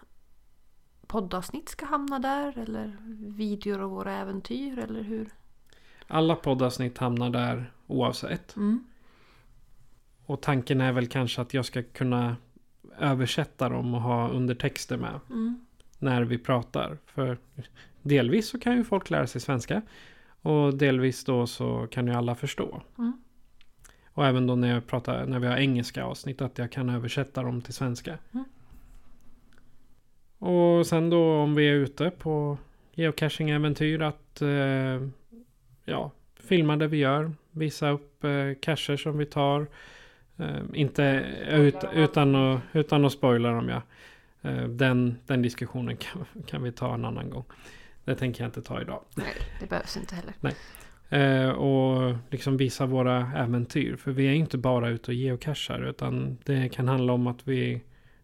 poddavsnitt 1.08 1.70
ska 1.70 1.86
hamna 1.86 2.20
där? 2.20 2.58
Eller 2.58 2.98
videor 3.38 3.82
av 3.82 3.90
våra 3.90 4.14
äventyr? 4.14 4.80
Eller 4.80 5.02
hur? 5.04 5.30
Alla 6.08 6.36
poddavsnitt 6.36 6.98
hamnar 6.98 7.30
där 7.30 7.72
oavsett. 7.88 8.56
Mm. 8.56 8.84
Och 10.26 10.42
tanken 10.42 10.82
är 10.82 10.92
väl 10.92 11.08
kanske 11.08 11.42
att 11.42 11.54
jag 11.54 11.66
ska 11.66 11.84
kunna 11.84 12.36
översätta 13.00 13.70
dem 13.70 13.94
och 13.94 14.02
ha 14.02 14.30
undertexter 14.30 14.98
med 14.98 15.20
Mm. 15.30 15.66
när 16.00 16.22
vi 16.22 16.38
pratar. 16.38 16.98
För 17.06 17.38
delvis 18.02 18.50
så 18.50 18.60
kan 18.60 18.78
ju 18.78 18.84
folk 18.84 19.10
lära 19.10 19.28
sig 19.28 19.42
svenska. 19.42 19.82
Och 20.50 20.74
delvis 20.74 21.24
då 21.24 21.48
så 21.48 21.88
kan 21.92 22.08
ju 22.08 22.14
alla 22.14 22.36
förstå. 22.36 22.82
Mm. 22.98 23.14
Och 24.14 24.26
även 24.26 24.48
då 24.48 24.56
när 24.56 24.74
jag 24.74 24.88
pratar, 24.88 25.26
när 25.26 25.40
vi 25.40 25.48
har 25.48 25.58
engelska 25.58 26.04
avsnitt, 26.04 26.42
att 26.42 26.58
jag 26.58 26.72
kan 26.72 26.90
översätta 26.90 27.44
dem 27.44 27.62
till 27.62 27.74
svenska. 27.74 28.18
Mm. 28.32 28.46
Och 30.38 30.88
sen 30.88 31.10
då 31.10 31.34
om 31.34 31.56
vi 31.56 31.70
är 31.70 31.74
ute 31.74 32.10
på 32.10 32.58
geocaching-äventyr 32.94 34.02
att 34.02 34.42
eh, 34.42 35.08
ja, 35.86 36.12
filma 36.40 36.76
det 36.76 36.88
vi 36.88 36.98
gör. 36.98 37.32
Visa 37.52 37.90
upp 37.90 38.24
eh, 38.24 38.54
cacher 38.62 38.98
som 38.98 39.18
vi 39.18 39.26
tar. 39.26 39.68
Eh, 40.38 40.62
inte 40.74 41.26
ut, 41.50 41.76
utan, 41.94 42.36
att, 42.36 42.62
utan 42.74 43.06
att 43.06 43.14
spoila 43.14 43.52
dem 43.52 43.70
ja. 43.70 43.82
Eh, 44.42 44.64
den, 44.64 45.18
den 45.28 45.42
diskussionen 45.42 45.98
kan, 45.98 46.26
kan 46.46 46.64
vi 46.64 46.72
ta 46.72 46.94
en 46.94 47.06
annan 47.06 47.30
gång. 47.30 47.46
Det 48.10 48.16
tänker 48.16 48.44
jag 48.44 48.48
inte 48.48 48.62
ta 48.62 48.82
idag. 48.82 49.04
Nej, 49.16 49.34
det 49.60 49.70
behövs 49.70 49.98
inte 49.98 50.16
heller. 50.16 50.34
Eh, 51.10 51.50
och 51.50 52.16
liksom 52.30 52.58
visa 52.58 52.86
våra 52.86 53.32
äventyr. 53.36 53.96
För 53.96 54.12
vi 54.12 54.28
är 54.28 54.34
inte 54.34 54.58
bara 54.58 54.90
ute 54.90 55.12
och 55.12 55.16
geocachar. 55.16 55.82
Utan 55.90 56.38
det 56.44 56.70
kan 56.70 56.88
handla 56.88 57.14
om 57.14 57.28
att 57.28 57.48
vi 57.48 57.82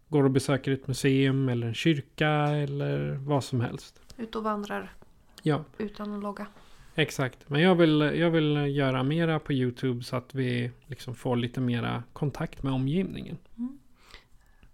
går 0.08 0.24
och 0.24 0.30
besöker 0.30 0.72
ett 0.72 0.86
museum 0.86 1.48
eller 1.48 1.66
en 1.66 1.74
kyrka 1.74 2.30
eller 2.32 3.14
vad 3.14 3.44
som 3.44 3.60
helst. 3.60 4.00
Ut 4.16 4.36
och 4.36 4.42
vandrar 4.42 4.92
Ja, 5.42 5.64
utan 5.78 6.14
att 6.16 6.22
logga. 6.22 6.46
exakt. 6.94 7.50
Men 7.50 7.60
jag 7.60 7.74
vill, 7.74 8.00
jag 8.00 8.30
vill 8.30 8.76
göra 8.76 9.02
mera 9.02 9.38
på 9.38 9.52
YouTube 9.52 10.02
så 10.02 10.16
att 10.16 10.34
vi 10.34 10.70
liksom 10.86 11.14
får 11.14 11.36
lite 11.36 11.60
mera 11.60 12.02
kontakt 12.12 12.62
med 12.62 12.72
omgivningen. 12.72 13.38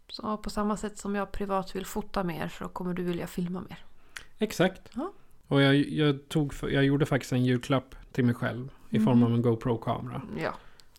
Så 0.09 0.37
på 0.37 0.51
samma 0.51 0.77
sätt 0.77 0.99
som 0.99 1.15
jag 1.15 1.33
privat 1.33 1.77
vill 1.77 1.87
fota 1.87 2.25
mer 2.25 2.49
så 2.49 2.69
kommer 2.69 2.95
du 2.95 3.03
vilja 3.03 3.27
filma 3.27 3.61
mer. 3.61 3.79
Exakt. 4.43 4.91
Ja. 4.95 5.13
Och 5.49 5.63
jag, 5.63 5.75
jag, 5.77 6.29
tog, 6.29 6.55
jag 6.63 6.85
gjorde 6.85 7.07
faktiskt 7.07 7.33
en 7.33 7.45
julklapp 7.45 7.95
till 8.13 8.25
mig 8.25 8.35
själv 8.35 8.71
i 8.91 9.01
form 9.01 9.19
Mhm. 9.19 9.25
av 9.27 9.35
en 9.35 9.43
GoPro-kamera. 9.43 10.23
Ja. 10.39 10.55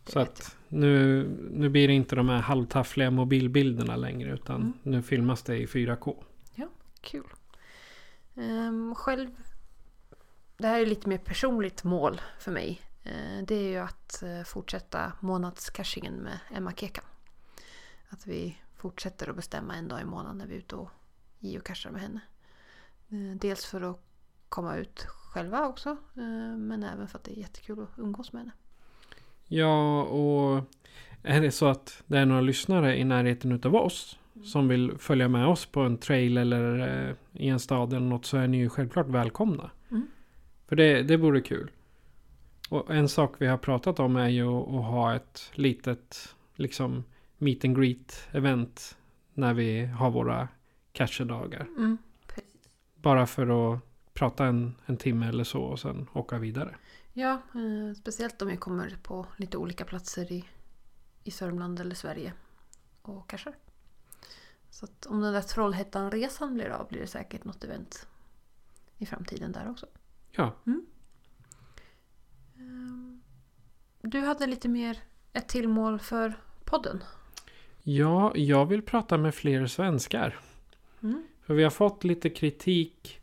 Så 0.06 0.20
att 0.20 0.58
nu, 0.68 1.24
nu 1.52 1.70
blir 1.70 1.88
det 1.88 1.94
inte 1.94 2.16
de 2.16 2.30
här 2.30 2.40
halvtaffliga 2.42 3.12
mobilbilderna 3.12 3.96
längre 3.96 4.34
utan 4.34 4.56
Mm. 4.62 4.74
nu 4.84 5.02
filmas 5.02 5.44
det 5.44 5.58
i 5.58 5.66
4K. 5.68 6.24
jag. 6.56 6.70
Kul. 7.02 7.26
Ehm, 8.36 8.96
själv. 8.96 9.30
Det 10.58 10.68
här 10.68 10.80
är 10.80 10.86
lite 10.86 11.10
mer 11.10 11.18
personligt 11.18 11.84
mål 11.84 12.22
för 12.40 12.52
mig. 12.52 12.82
Eh, 13.04 13.44
det 13.48 13.56
är 13.56 13.70
ju 13.70 13.78
att 13.78 14.24
eh, 14.24 14.44
fortsätta 14.46 15.14
månadscachingen 15.20 16.14
med 16.14 16.40
Emma 16.56 16.72
Kekan. 16.74 17.06
Att 18.10 18.28
vi 18.28 18.58
fortsätter 18.76 19.30
att 19.30 19.36
bestämma 19.36 19.76
en 19.76 19.88
dag 19.88 20.02
i 20.02 20.06
månaden 20.06 20.38
när 20.38 20.48
vi 20.48 20.54
är 20.54 20.58
ute 20.60 20.76
och 20.76 20.90
geocachar 21.40 21.92
med 21.92 22.02
henne. 22.02 22.20
Eh, 23.13 23.36
dels 23.36 23.65
för 23.65 23.82
att 23.82 23.99
komma 24.49 24.78
ut 24.78 24.99
själva 24.99 25.67
också. 25.67 25.89
eh, 25.89 26.58
men 26.58 26.84
även 26.84 27.08
för 27.08 27.17
att 27.17 27.23
det 27.23 27.32
är 27.32 27.39
jättekul 27.39 27.80
att 27.80 27.99
umgås 27.99 28.34
med 28.34 28.41
henne. 28.41 28.52
Ja, 29.47 30.04
och 30.04 30.63
är 31.23 31.41
det 31.41 31.52
så 31.52 31.65
att 31.67 32.04
det 32.08 32.17
är 32.17 32.26
några 32.26 32.41
lyssnare 32.41 32.97
i 32.97 33.04
närheten 33.04 33.52
utav 33.52 33.76
oss 33.76 34.19
som 34.43 34.67
vill 34.67 34.97
följa 34.97 35.28
med 35.28 35.47
oss 35.47 35.65
på 35.65 35.82
en 35.82 35.97
trail 35.97 36.38
eller 36.38 36.80
eh, 36.80 37.15
i 37.32 37.47
en 37.49 37.60
stad 37.60 37.93
eller 37.93 38.08
något 38.08 38.26
så 38.26 38.38
är 38.38 38.47
ni 38.47 38.58
ju 38.58 38.69
självklart 38.69 39.08
välkomna. 39.08 39.71
Mm. 39.91 40.08
För 40.67 40.76
det, 40.76 41.04
det 41.04 41.17
vore 41.17 41.41
kul. 41.41 41.71
Och 42.69 42.95
en 42.95 43.10
sak 43.10 43.36
vi 43.38 43.47
har 43.47 43.58
pratat 43.58 43.99
om 43.99 44.15
är 44.15 44.30
ju 44.30 44.47
att 44.47 44.67
att 44.67 44.86
ha 44.86 45.15
ett 45.15 45.52
litet 45.54 46.36
liksom 46.56 47.04
meet 47.38 47.65
and 47.65 47.78
greet 47.78 48.28
event 48.32 48.97
när 49.34 49.54
vi 49.54 49.86
har 49.86 50.12
våra 50.12 50.47
cachedagar. 50.91 51.67
Mm. 51.78 51.97
Bara 53.04 53.26
för 53.28 53.74
att 53.74 53.80
prata 54.13 54.46
en, 54.46 54.76
en 54.86 54.98
timme 54.98 55.28
eller 55.28 55.44
så 55.44 55.62
och 55.63 55.80
sen 55.80 56.08
åka 56.13 56.38
vidare. 56.39 56.76
Ja, 57.13 57.32
eh, 57.32 57.96
speciellt 57.96 58.42
om 58.42 58.48
vi 58.48 58.58
kommer 58.58 58.98
på 59.04 59.26
lite 59.38 59.58
olika 59.58 59.86
platser 59.86 60.32
i, 60.32 60.46
i 61.24 61.32
Sörmland 61.32 61.80
eller 61.80 61.96
Sverige 61.96 62.34
och 63.02 63.30
cashar. 63.30 63.54
Så 64.70 64.86
att 64.86 65.06
om 65.06 65.22
den 65.22 65.34
där 65.34 65.42
Trollhättan-resan 65.42 66.54
blir 66.54 66.70
av 66.70 66.88
blir 66.88 67.00
det 67.02 67.08
säkert 67.08 67.44
något 67.46 67.63
event 67.63 68.08
i 68.98 69.06
framtiden 69.06 69.52
där 69.52 69.70
också. 69.70 69.86
Ja, 70.32 70.54
Ehm, 72.58 73.22
Du 74.02 74.20
hade 74.20 74.48
lite 74.48 74.70
mer 74.70 74.98
ett 75.34 75.48
till 75.48 75.68
mål 75.68 76.00
för 76.00 76.34
podden. 76.63 77.04
ja 77.84 78.32
jag 78.36 78.66
vill 78.66 78.82
prata 78.82 79.18
med 79.18 79.36
fler 79.36 79.68
svenskar. 79.68 80.39
Mm. 81.04 81.24
För 81.46 81.54
vi 81.54 81.64
har 81.64 81.70
fått 81.70 82.04
lite 82.04 82.30
kritik 82.30 83.20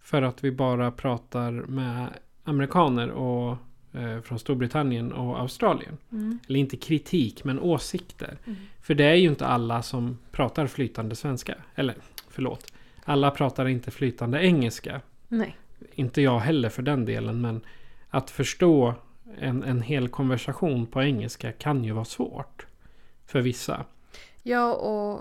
för 0.00 0.22
att 0.22 0.44
vi 0.44 0.50
bara 0.50 0.90
pratar 0.90 1.52
med 1.52 2.06
amerikaner 2.44 3.10
och 3.10 3.56
eh, 3.92 4.20
från 4.20 4.38
Storbritannien 4.38 5.12
och 5.12 5.40
Australien. 5.40 5.98
Mm. 6.12 6.38
Eller 6.48 6.60
inte 6.60 6.76
kritik, 6.76 7.44
men 7.44 7.60
åsikter. 7.60 8.38
Mm. 8.44 8.58
För 8.80 8.94
det 8.94 9.04
är 9.04 9.14
ju 9.14 9.28
inte 9.28 9.46
alla 9.46 9.82
som 9.82 10.18
pratar 10.30 10.66
flytande 10.66 11.16
svenska. 11.16 11.54
Eller, 11.74 11.96
förlåt. 12.28 12.72
Alla 13.04 13.30
pratar 13.30 13.68
inte 13.68 13.90
flytande 13.90 14.44
engelska. 14.44 15.00
Nej. 15.28 15.56
Inte 15.94 16.22
jag 16.22 16.38
heller 16.38 16.68
för 16.68 16.82
den 16.82 17.04
delen, 17.04 17.40
men 17.40 17.60
att 18.10 18.30
förstå 18.30 18.94
en, 19.38 19.62
en 19.62 19.82
hel 19.82 20.08
konversation 20.08 20.86
på 20.86 21.02
engelska 21.02 21.52
kan 21.52 21.84
ju 21.84 21.92
vara 21.92 22.04
svårt. 22.04 22.66
För 23.26 23.40
vissa. 23.40 23.84
Ja, 24.42 24.74
och 24.74 25.20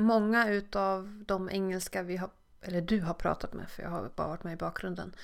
många 0.00 0.50
utav 0.50 1.24
de 1.26 1.50
engelska 1.50 2.02
vi 2.02 2.16
har, 2.16 2.30
eller 2.60 2.80
du 2.80 3.00
har 3.00 3.14
pratat 3.14 3.52
med, 3.52 3.70
för 3.70 3.82
jag 3.82 3.90
har 3.90 4.10
bara 4.16 4.28
varit 4.28 4.44
med 4.44 4.52
i 4.52 4.56
bakgrunden. 4.56 5.14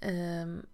Ehm, 0.00 0.66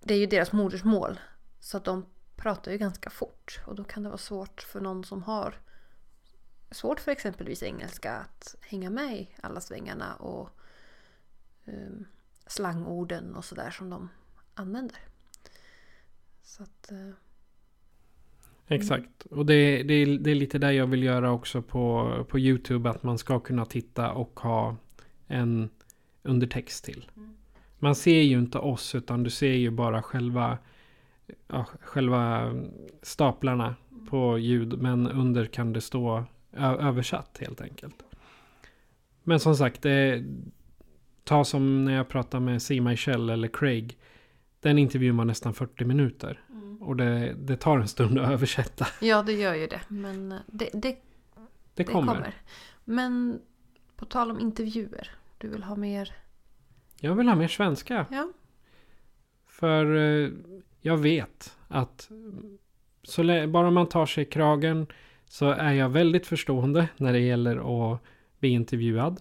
det 0.00 0.14
är 0.14 0.18
ju 0.18 0.26
deras 0.26 0.52
modersmål. 0.52 1.20
Så 1.60 1.76
att 1.76 1.84
de 1.84 2.06
pratar 2.36 2.72
ju 2.72 2.78
ganska 2.78 3.10
fort. 3.10 3.60
Och 3.66 3.74
då 3.74 3.84
kan 3.84 4.02
det 4.02 4.08
vara 4.08 4.18
svårt 4.18 4.62
för 4.62 4.80
någon 4.80 5.04
som 5.04 5.22
har 5.22 5.60
svårt 6.70 7.00
för 7.00 7.12
exempelvis 7.12 7.62
engelska 7.62 8.12
att 8.12 8.56
hänga 8.60 8.90
med 8.90 9.16
i 9.16 9.30
alla 9.42 9.60
svängarna 9.60 10.14
och 10.14 10.50
um, 11.64 12.06
slangorden 12.46 13.34
och 13.34 13.44
sådär 13.44 13.70
som 13.70 13.90
de 13.90 14.08
använder. 14.54 14.98
Så 16.42 16.62
att, 16.62 16.90
eh, 16.90 17.10
Exakt. 18.68 19.26
Och 19.30 19.46
det, 19.46 19.82
det, 19.82 20.04
det 20.18 20.30
är 20.30 20.34
lite 20.34 20.58
det 20.58 20.72
jag 20.72 20.86
vill 20.86 21.02
göra 21.02 21.32
också 21.32 21.62
på, 21.62 22.10
på 22.28 22.38
YouTube. 22.38 22.90
Att 22.90 23.02
man 23.02 23.18
ska 23.18 23.40
kunna 23.40 23.64
titta 23.64 24.12
och 24.12 24.40
ha 24.40 24.76
en 25.26 25.68
undertext 26.22 26.84
till. 26.84 27.10
Man 27.78 27.94
ser 27.94 28.22
ju 28.22 28.38
inte 28.38 28.58
oss 28.58 28.94
utan 28.94 29.22
du 29.22 29.30
ser 29.30 29.52
ju 29.52 29.70
bara 29.70 30.02
själva, 30.02 30.58
ja, 31.48 31.66
själva 31.80 32.52
staplarna 33.02 33.74
på 34.10 34.38
ljud. 34.38 34.78
Men 34.78 35.08
under 35.08 35.46
kan 35.46 35.72
det 35.72 35.80
stå 35.80 36.24
översatt 36.56 37.38
helt 37.40 37.60
enkelt. 37.60 38.02
Men 39.22 39.40
som 39.40 39.56
sagt, 39.56 39.82
det, 39.82 40.24
ta 41.24 41.44
som 41.44 41.84
när 41.84 41.94
jag 41.96 42.08
pratar 42.08 42.40
med 42.40 42.62
C. 42.62 42.80
Michelle 42.80 43.32
eller 43.32 43.48
Craig. 43.48 43.98
Den 44.60 44.78
intervjun 44.78 45.16
var 45.16 45.24
nästan 45.24 45.54
40 45.54 45.84
minuter. 45.84 46.43
Och 46.84 46.96
det, 46.96 47.34
det 47.38 47.56
tar 47.56 47.78
en 47.78 47.88
stund 47.88 48.18
att 48.18 48.30
översätta. 48.30 48.86
Ja, 49.00 49.22
det 49.22 49.32
gör 49.32 49.54
ju 49.54 49.66
det. 49.66 49.80
Men 49.88 50.28
det, 50.46 50.68
det, 50.72 50.80
Det 50.80 50.96
det 51.74 51.84
kommer. 51.84 52.14
kommer. 52.14 52.34
Men 52.84 53.40
på 53.96 54.04
tal 54.04 54.30
om 54.30 54.40
intervjuer. 54.40 55.10
Du 55.38 55.48
vill 55.48 55.62
ha 55.62 55.76
mer... 55.76 56.14
Jag 57.00 57.14
vill 57.14 57.28
ha 57.28 57.34
mer 57.34 57.48
svenska. 57.48 58.06
Ja. 58.10 58.32
För 59.46 59.94
eh, 59.96 60.30
jag 60.80 60.96
vet 60.96 61.56
att 61.68 62.10
så 63.02 63.46
bara 63.48 63.70
man 63.70 63.86
tar 63.88 64.06
sig 64.06 64.24
kragen 64.24 64.86
så 65.28 65.50
är 65.50 65.72
jag 65.72 65.88
väldigt 65.88 66.26
förstående 66.26 66.88
när 66.96 67.12
det 67.12 67.18
gäller 67.20 67.92
att 67.92 68.00
bli 68.38 68.48
intervjuad. 68.48 69.20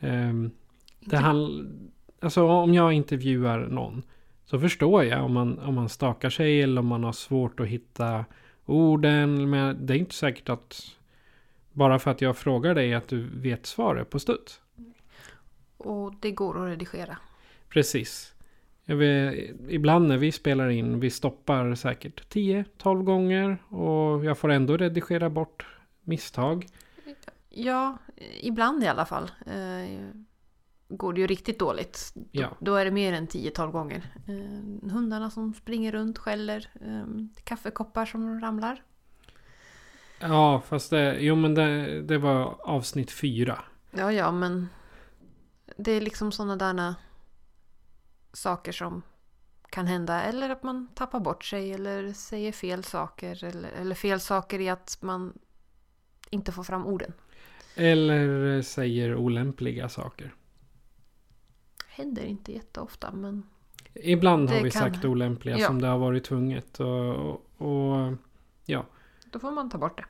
Ehm, 0.00 0.50
det 1.00 1.16
handl- 1.16 1.88
alltså 2.20 2.42
om 2.48 2.74
jag 2.74 2.92
intervjuar 2.92 3.58
någon 3.58 4.02
så 4.46 4.60
förstår 4.60 5.04
jag 5.04 5.24
om 5.24 5.32
man, 5.32 5.58
om 5.58 5.74
man 5.74 5.88
stakar 5.88 6.30
sig 6.30 6.62
eller 6.62 6.80
om 6.80 6.86
man 6.86 7.04
har 7.04 7.12
svårt 7.12 7.60
att 7.60 7.66
hitta 7.66 8.24
orden. 8.66 9.50
Men 9.50 9.86
det 9.86 9.94
är 9.94 9.98
inte 9.98 10.14
säkert 10.14 10.48
att 10.48 10.82
bara 11.72 11.98
för 11.98 12.10
att 12.10 12.20
jag 12.20 12.36
frågar 12.36 12.74
dig 12.74 12.94
att 12.94 13.08
du 13.08 13.28
vet 13.32 13.66
svaret 13.66 14.10
på 14.10 14.18
studs. 14.18 14.60
Och 15.76 16.14
det 16.20 16.30
går 16.30 16.62
att 16.62 16.70
redigera. 16.70 17.18
Precis. 17.68 18.32
Vet, 18.84 19.34
ibland 19.68 20.08
när 20.08 20.18
vi 20.18 20.32
spelar 20.32 20.68
in, 20.68 21.00
vi 21.00 21.10
stoppar 21.10 21.74
säkert 21.74 22.34
10-12 22.34 23.02
gånger 23.02 23.58
och 23.68 24.24
jag 24.24 24.38
får 24.38 24.50
ändå 24.50 24.76
redigera 24.76 25.30
bort 25.30 25.66
misstag. 26.02 26.66
Ja, 27.48 27.98
ibland 28.40 28.84
i 28.84 28.86
alla 28.86 29.06
fall. 29.06 29.30
Eh, 30.90 30.96
går 30.96 31.12
det 31.12 31.20
ju 31.20 31.26
riktigt 31.26 31.58
dåligt. 31.58 32.12
Då, 32.14 32.22
Ja. 32.32 32.48
då 32.60 32.74
är 32.74 32.84
det 32.84 32.90
mer 32.90 33.12
än 33.12 33.26
10-12 33.28 33.70
gånger. 33.72 34.14
Eh, 34.28 34.90
hundarna 34.90 35.30
som 35.30 35.54
springer 35.54 35.92
runt, 35.92 36.18
skäller. 36.18 36.68
Eh, 36.80 37.04
kaffekoppar 37.44 38.06
som 38.06 38.40
ramlar. 38.40 38.82
Ja, 40.20 40.62
fast 40.66 40.90
det, 40.90 41.16
jo 41.20 41.34
men 41.34 41.54
det, 41.54 42.02
det 42.02 42.18
var 42.18 42.56
avsnitt 42.70 43.10
fyra. 43.10 43.58
Ja, 43.90 44.12
ja, 44.12 44.30
men 44.32 44.68
det 45.76 45.92
är 45.92 46.00
liksom 46.00 46.32
sådana 46.32 46.56
där 46.56 46.94
saker 48.32 48.72
som 48.72 49.02
kan 49.70 49.86
hända. 49.86 50.22
Eller 50.22 50.50
att 50.50 50.62
man 50.62 50.88
tappar 50.94 51.20
bort 51.20 51.44
sig 51.44 51.72
eller 51.72 52.12
säger 52.12 52.52
fel 52.52 52.84
saker. 52.84 53.44
Eller, 53.44 53.68
eller 53.68 53.94
fel 53.94 54.20
saker 54.20 54.60
i 54.60 54.68
att 54.68 54.98
man 55.00 55.32
inte 56.30 56.52
får 56.52 56.62
fram 56.62 56.86
orden. 56.86 57.12
Eller 57.74 58.62
säger 58.62 59.16
olämpliga 59.16 59.88
saker. 59.88 60.34
Händer 61.96 62.24
inte 62.24 62.52
jätteofta, 62.52 63.12
men 63.12 63.42
Ibland 63.94 64.50
har 64.50 64.62
vi 64.62 64.70
kan- 64.70 64.82
sagt 64.92 65.04
olämpliga 65.04 65.58
Ja. 65.58 65.66
som 65.66 65.80
det 65.82 65.88
har 65.88 65.98
varit 65.98 66.24
tvunget. 66.24 66.80
Och, 66.80 67.14
och, 67.16 67.40
och 67.56 68.14
ja, 68.64 68.86
då 69.32 69.38
får 69.38 69.50
man 69.50 69.70
ta 69.70 69.78
bort 69.78 69.98
det. 69.98 70.04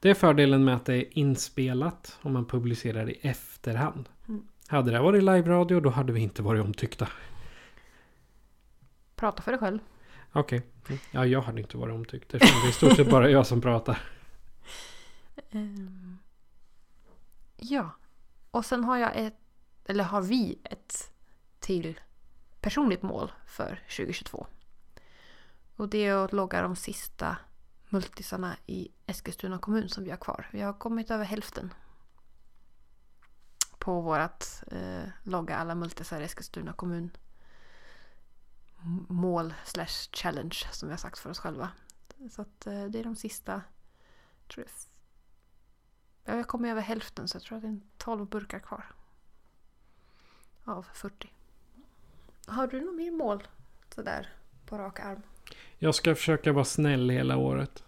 det 0.00 0.10
är 0.10 0.14
fördelen 0.14 0.64
med 0.64 0.76
att 0.76 0.84
det 0.84 0.94
är 0.94 1.18
inspelat 1.18 2.18
om 2.22 2.32
man 2.32 2.44
publicerar 2.46 3.10
i 3.10 3.18
efterhand. 3.22 4.08
Mm. 4.28 4.42
Hade 4.66 4.90
det 4.90 5.00
varit 5.00 5.22
live-radio 5.22 5.80
då 5.80 5.90
hade 5.90 6.12
vi 6.12 6.20
inte 6.20 6.42
varit 6.42 6.64
omtyckta. 6.64 7.08
Prata 9.16 9.42
för 9.42 9.50
dig 9.52 9.58
själv. 9.60 9.78
Okej. 10.32 10.62
Ja, 11.10 11.26
jag 11.26 11.40
hade 11.42 11.60
inte 11.60 11.76
varit 11.76 11.94
omtyckt. 11.94 12.34
eftersom 12.34 12.60
Det 12.60 12.66
är 12.66 12.70
i 12.70 12.72
stort 12.72 12.96
sett 12.96 13.10
bara 13.10 13.30
jag 13.30 13.46
som 13.46 13.60
pratar. 13.60 13.98
Ehm, 15.50 16.18
ja. 17.56 17.90
Och 18.50 18.64
sen 18.64 18.84
har 18.84 18.96
jag 18.98 19.10
ett, 19.16 19.38
eller 19.86 20.04
har 20.04 20.22
vi 20.22 20.58
ett 20.64 21.12
till 21.70 22.00
personligt 22.60 23.02
mål 23.02 23.32
för 23.46 23.82
2022. 23.96 24.46
Och 25.76 25.88
det 25.88 26.06
är 26.06 26.14
att 26.14 26.32
logga 26.32 26.62
de 26.62 26.76
sista 26.76 27.36
multisarna 27.88 28.56
i 28.66 28.88
Eskilstuna 29.06 29.58
kommun 29.58 29.88
som 29.88 30.04
vi 30.04 30.10
har 30.10 30.16
kvar. 30.16 30.48
Vi 30.52 30.60
har 30.60 30.72
kommit 30.72 31.10
över 31.10 31.24
hälften. 31.24 31.74
På 33.78 34.00
vårt 34.00 34.44
eh, 34.66 35.08
logga 35.22 35.56
alla 35.56 35.74
multisar 35.74 36.20
i 36.20 36.24
Eskilstuna 36.24 36.72
kommun. 36.72 37.10
Mål 39.08 39.54
slash 39.64 40.10
challenge 40.12 40.56
som 40.72 40.88
vi 40.88 40.92
har 40.92 40.98
sagt 40.98 41.18
för 41.18 41.30
oss 41.30 41.38
själva. 41.38 41.70
Så 42.30 42.42
att 42.42 42.66
eh, 42.66 42.84
det 42.84 42.98
är 42.98 43.04
de 43.04 43.16
sista, 43.16 43.62
tror 44.48 44.66
jag, 44.66 44.72
Ja, 46.24 46.36
jag 46.36 46.48
kommer 46.48 46.70
över 46.70 46.82
hälften 46.82 47.28
så 47.28 47.36
jag 47.36 47.42
tror 47.42 47.56
att 47.56 47.62
det 47.62 47.68
är 47.68 47.80
12 47.96 48.26
burkar 48.26 48.58
kvar. 48.58 48.84
Av 50.64 50.86
40. 50.92 51.34
Har 52.50 52.66
du 52.66 52.80
något 52.80 52.94
mer 52.94 53.10
mål? 53.10 53.42
Sådär 53.94 54.28
på 54.66 54.78
rak 54.78 55.00
arm. 55.00 55.22
Jag 55.78 55.94
ska 55.94 56.14
försöka 56.14 56.52
vara 56.52 56.64
snäll 56.64 57.10
hela 57.10 57.36
året. 57.36 57.84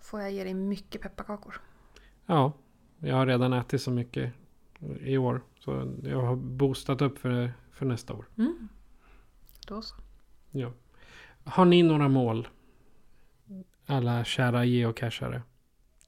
Får 0.00 0.20
jag 0.20 0.32
ge 0.32 0.44
dig 0.44 0.54
mycket 0.54 1.00
pepparkakor? 1.00 1.60
Ja, 2.26 2.52
jag 2.98 3.16
har 3.16 3.26
redan 3.26 3.52
ätit 3.52 3.82
så 3.82 3.90
mycket 3.90 4.32
i 5.00 5.18
år. 5.18 5.40
Så 5.58 5.96
jag 6.02 6.20
har 6.20 6.36
boostat 6.36 7.02
upp 7.02 7.18
för, 7.18 7.52
för 7.72 7.86
nästa 7.86 8.14
år. 8.14 8.26
Mm. 8.38 8.68
Då 9.66 9.82
så. 9.82 9.94
Ja. 10.50 10.72
Har 11.44 11.64
ni 11.64 11.82
några 11.82 12.08
mål? 12.08 12.48
Alla 13.86 14.24
kära 14.24 14.64
geocachare. 14.64 15.42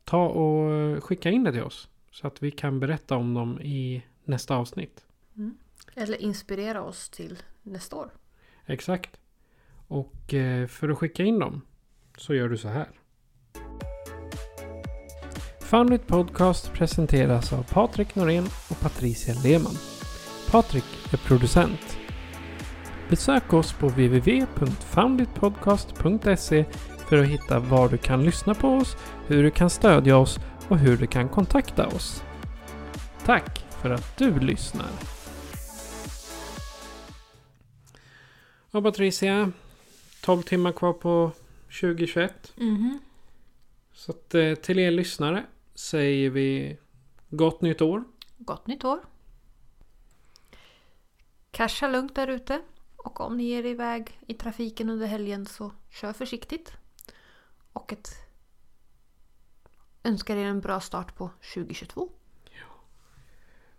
Ta 0.04 0.28
och 0.28 1.04
skicka 1.04 1.30
in 1.30 1.44
det 1.44 1.52
till 1.52 1.62
oss. 1.62 1.88
Så 2.10 2.26
att 2.26 2.42
vi 2.42 2.50
kan 2.50 2.80
berätta 2.80 3.16
om 3.16 3.34
dem 3.34 3.60
i 3.60 4.02
nästa 4.24 4.56
avsnitt. 4.56 5.06
Eller 5.94 6.22
inspirera 6.22 6.82
oss 6.82 7.08
till 7.08 7.38
nästa 7.70 7.96
år. 7.96 8.10
Exakt. 8.66 9.10
Och 9.86 10.34
eh, 10.34 10.66
för 10.66 10.88
att 10.88 10.98
skicka 10.98 11.22
in 11.22 11.38
dem 11.38 11.60
så 12.16 12.34
gör 12.34 12.48
du 12.48 12.58
så 12.58 12.68
här. 12.68 12.88
Foundit 15.60 16.06
Podcast 16.06 16.72
presenteras 16.72 17.52
av 17.52 17.62
Patrik 17.62 18.14
Norén 18.14 18.44
och 18.70 18.80
Patricia 18.80 19.34
Lehmann. 19.44 19.76
Patrik 20.50 20.84
är 21.12 21.16
producent. 21.16 21.98
Besök 23.08 23.52
oss 23.52 23.72
på 23.72 23.88
www.founditpodcast.se 23.88 26.64
för 27.08 27.18
att 27.18 27.28
hitta 27.28 27.58
var 27.58 27.88
du 27.88 27.98
kan 27.98 28.24
lyssna 28.24 28.54
på 28.54 28.68
oss, 28.68 28.96
hur 29.26 29.42
du 29.42 29.50
kan 29.50 29.70
stödja 29.70 30.16
oss 30.16 30.40
och 30.68 30.78
hur 30.78 30.96
du 30.96 31.06
kan 31.06 31.28
kontakta 31.28 31.86
oss. 31.86 32.24
Tack 33.24 33.66
för 33.70 33.90
att 33.90 34.18
du 34.18 34.40
lyssnar. 34.40 35.19
Och 38.72 38.82
Patricia, 38.82 39.52
12 40.20 40.42
timmar 40.42 40.72
kvar 40.72 40.92
på 40.92 41.32
2021. 41.80 42.52
Mhm. 42.56 42.98
Så 43.92 44.12
att, 44.12 44.34
eh, 44.34 44.54
till 44.54 44.78
er 44.78 44.90
lyssnare 44.90 45.46
säger 45.74 46.30
vi 46.30 46.78
gott 47.28 47.60
nytt 47.60 47.82
år. 47.82 48.04
Gott 48.38 48.66
nytt 48.66 48.84
år. 48.84 49.00
Casha 51.50 51.88
lugnt 51.88 52.14
där 52.14 52.28
ute. 52.28 52.62
Och 52.96 53.20
om 53.20 53.36
ni 53.36 53.44
ger 53.44 53.64
er 53.64 53.70
iväg 53.70 54.20
i 54.26 54.34
trafiken 54.34 54.90
under 54.90 55.06
helgen 55.06 55.46
så 55.46 55.72
kör 55.90 56.12
försiktigt. 56.12 56.72
Och 57.72 57.92
ett 57.92 58.08
önskar 60.04 60.36
er 60.36 60.46
en 60.46 60.60
bra 60.60 60.80
start 60.80 61.16
på 61.16 61.30
2022. 61.54 62.08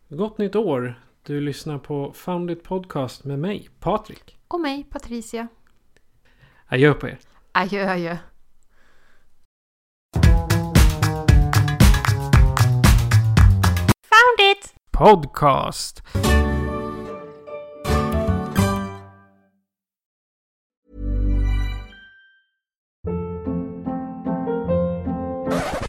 Gott 0.09 0.37
nytt 0.37 0.55
år! 0.55 1.01
Du 1.23 1.41
lyssnar 1.41 1.79
på 1.79 2.13
Foundit 2.13 2.63
Podcast 2.63 3.23
med 3.23 3.39
mig, 3.39 3.69
Patrik. 3.79 4.40
Och 4.53 4.59
mig, 4.61 4.83
Patricia. 4.83 5.47
Adjö 6.67 6.93
på 6.93 7.07
er! 7.07 7.19
Adjö, 7.51 7.89
adjö. 7.89 8.17
Found 14.03 14.39
it! 14.39 14.73
Podcast! 14.91 16.01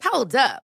Hold 0.03 0.35
up. 0.35 0.71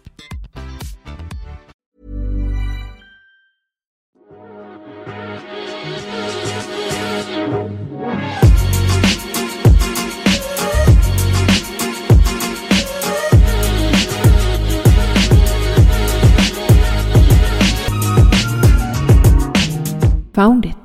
found 20.41 20.65
it. 20.65 20.80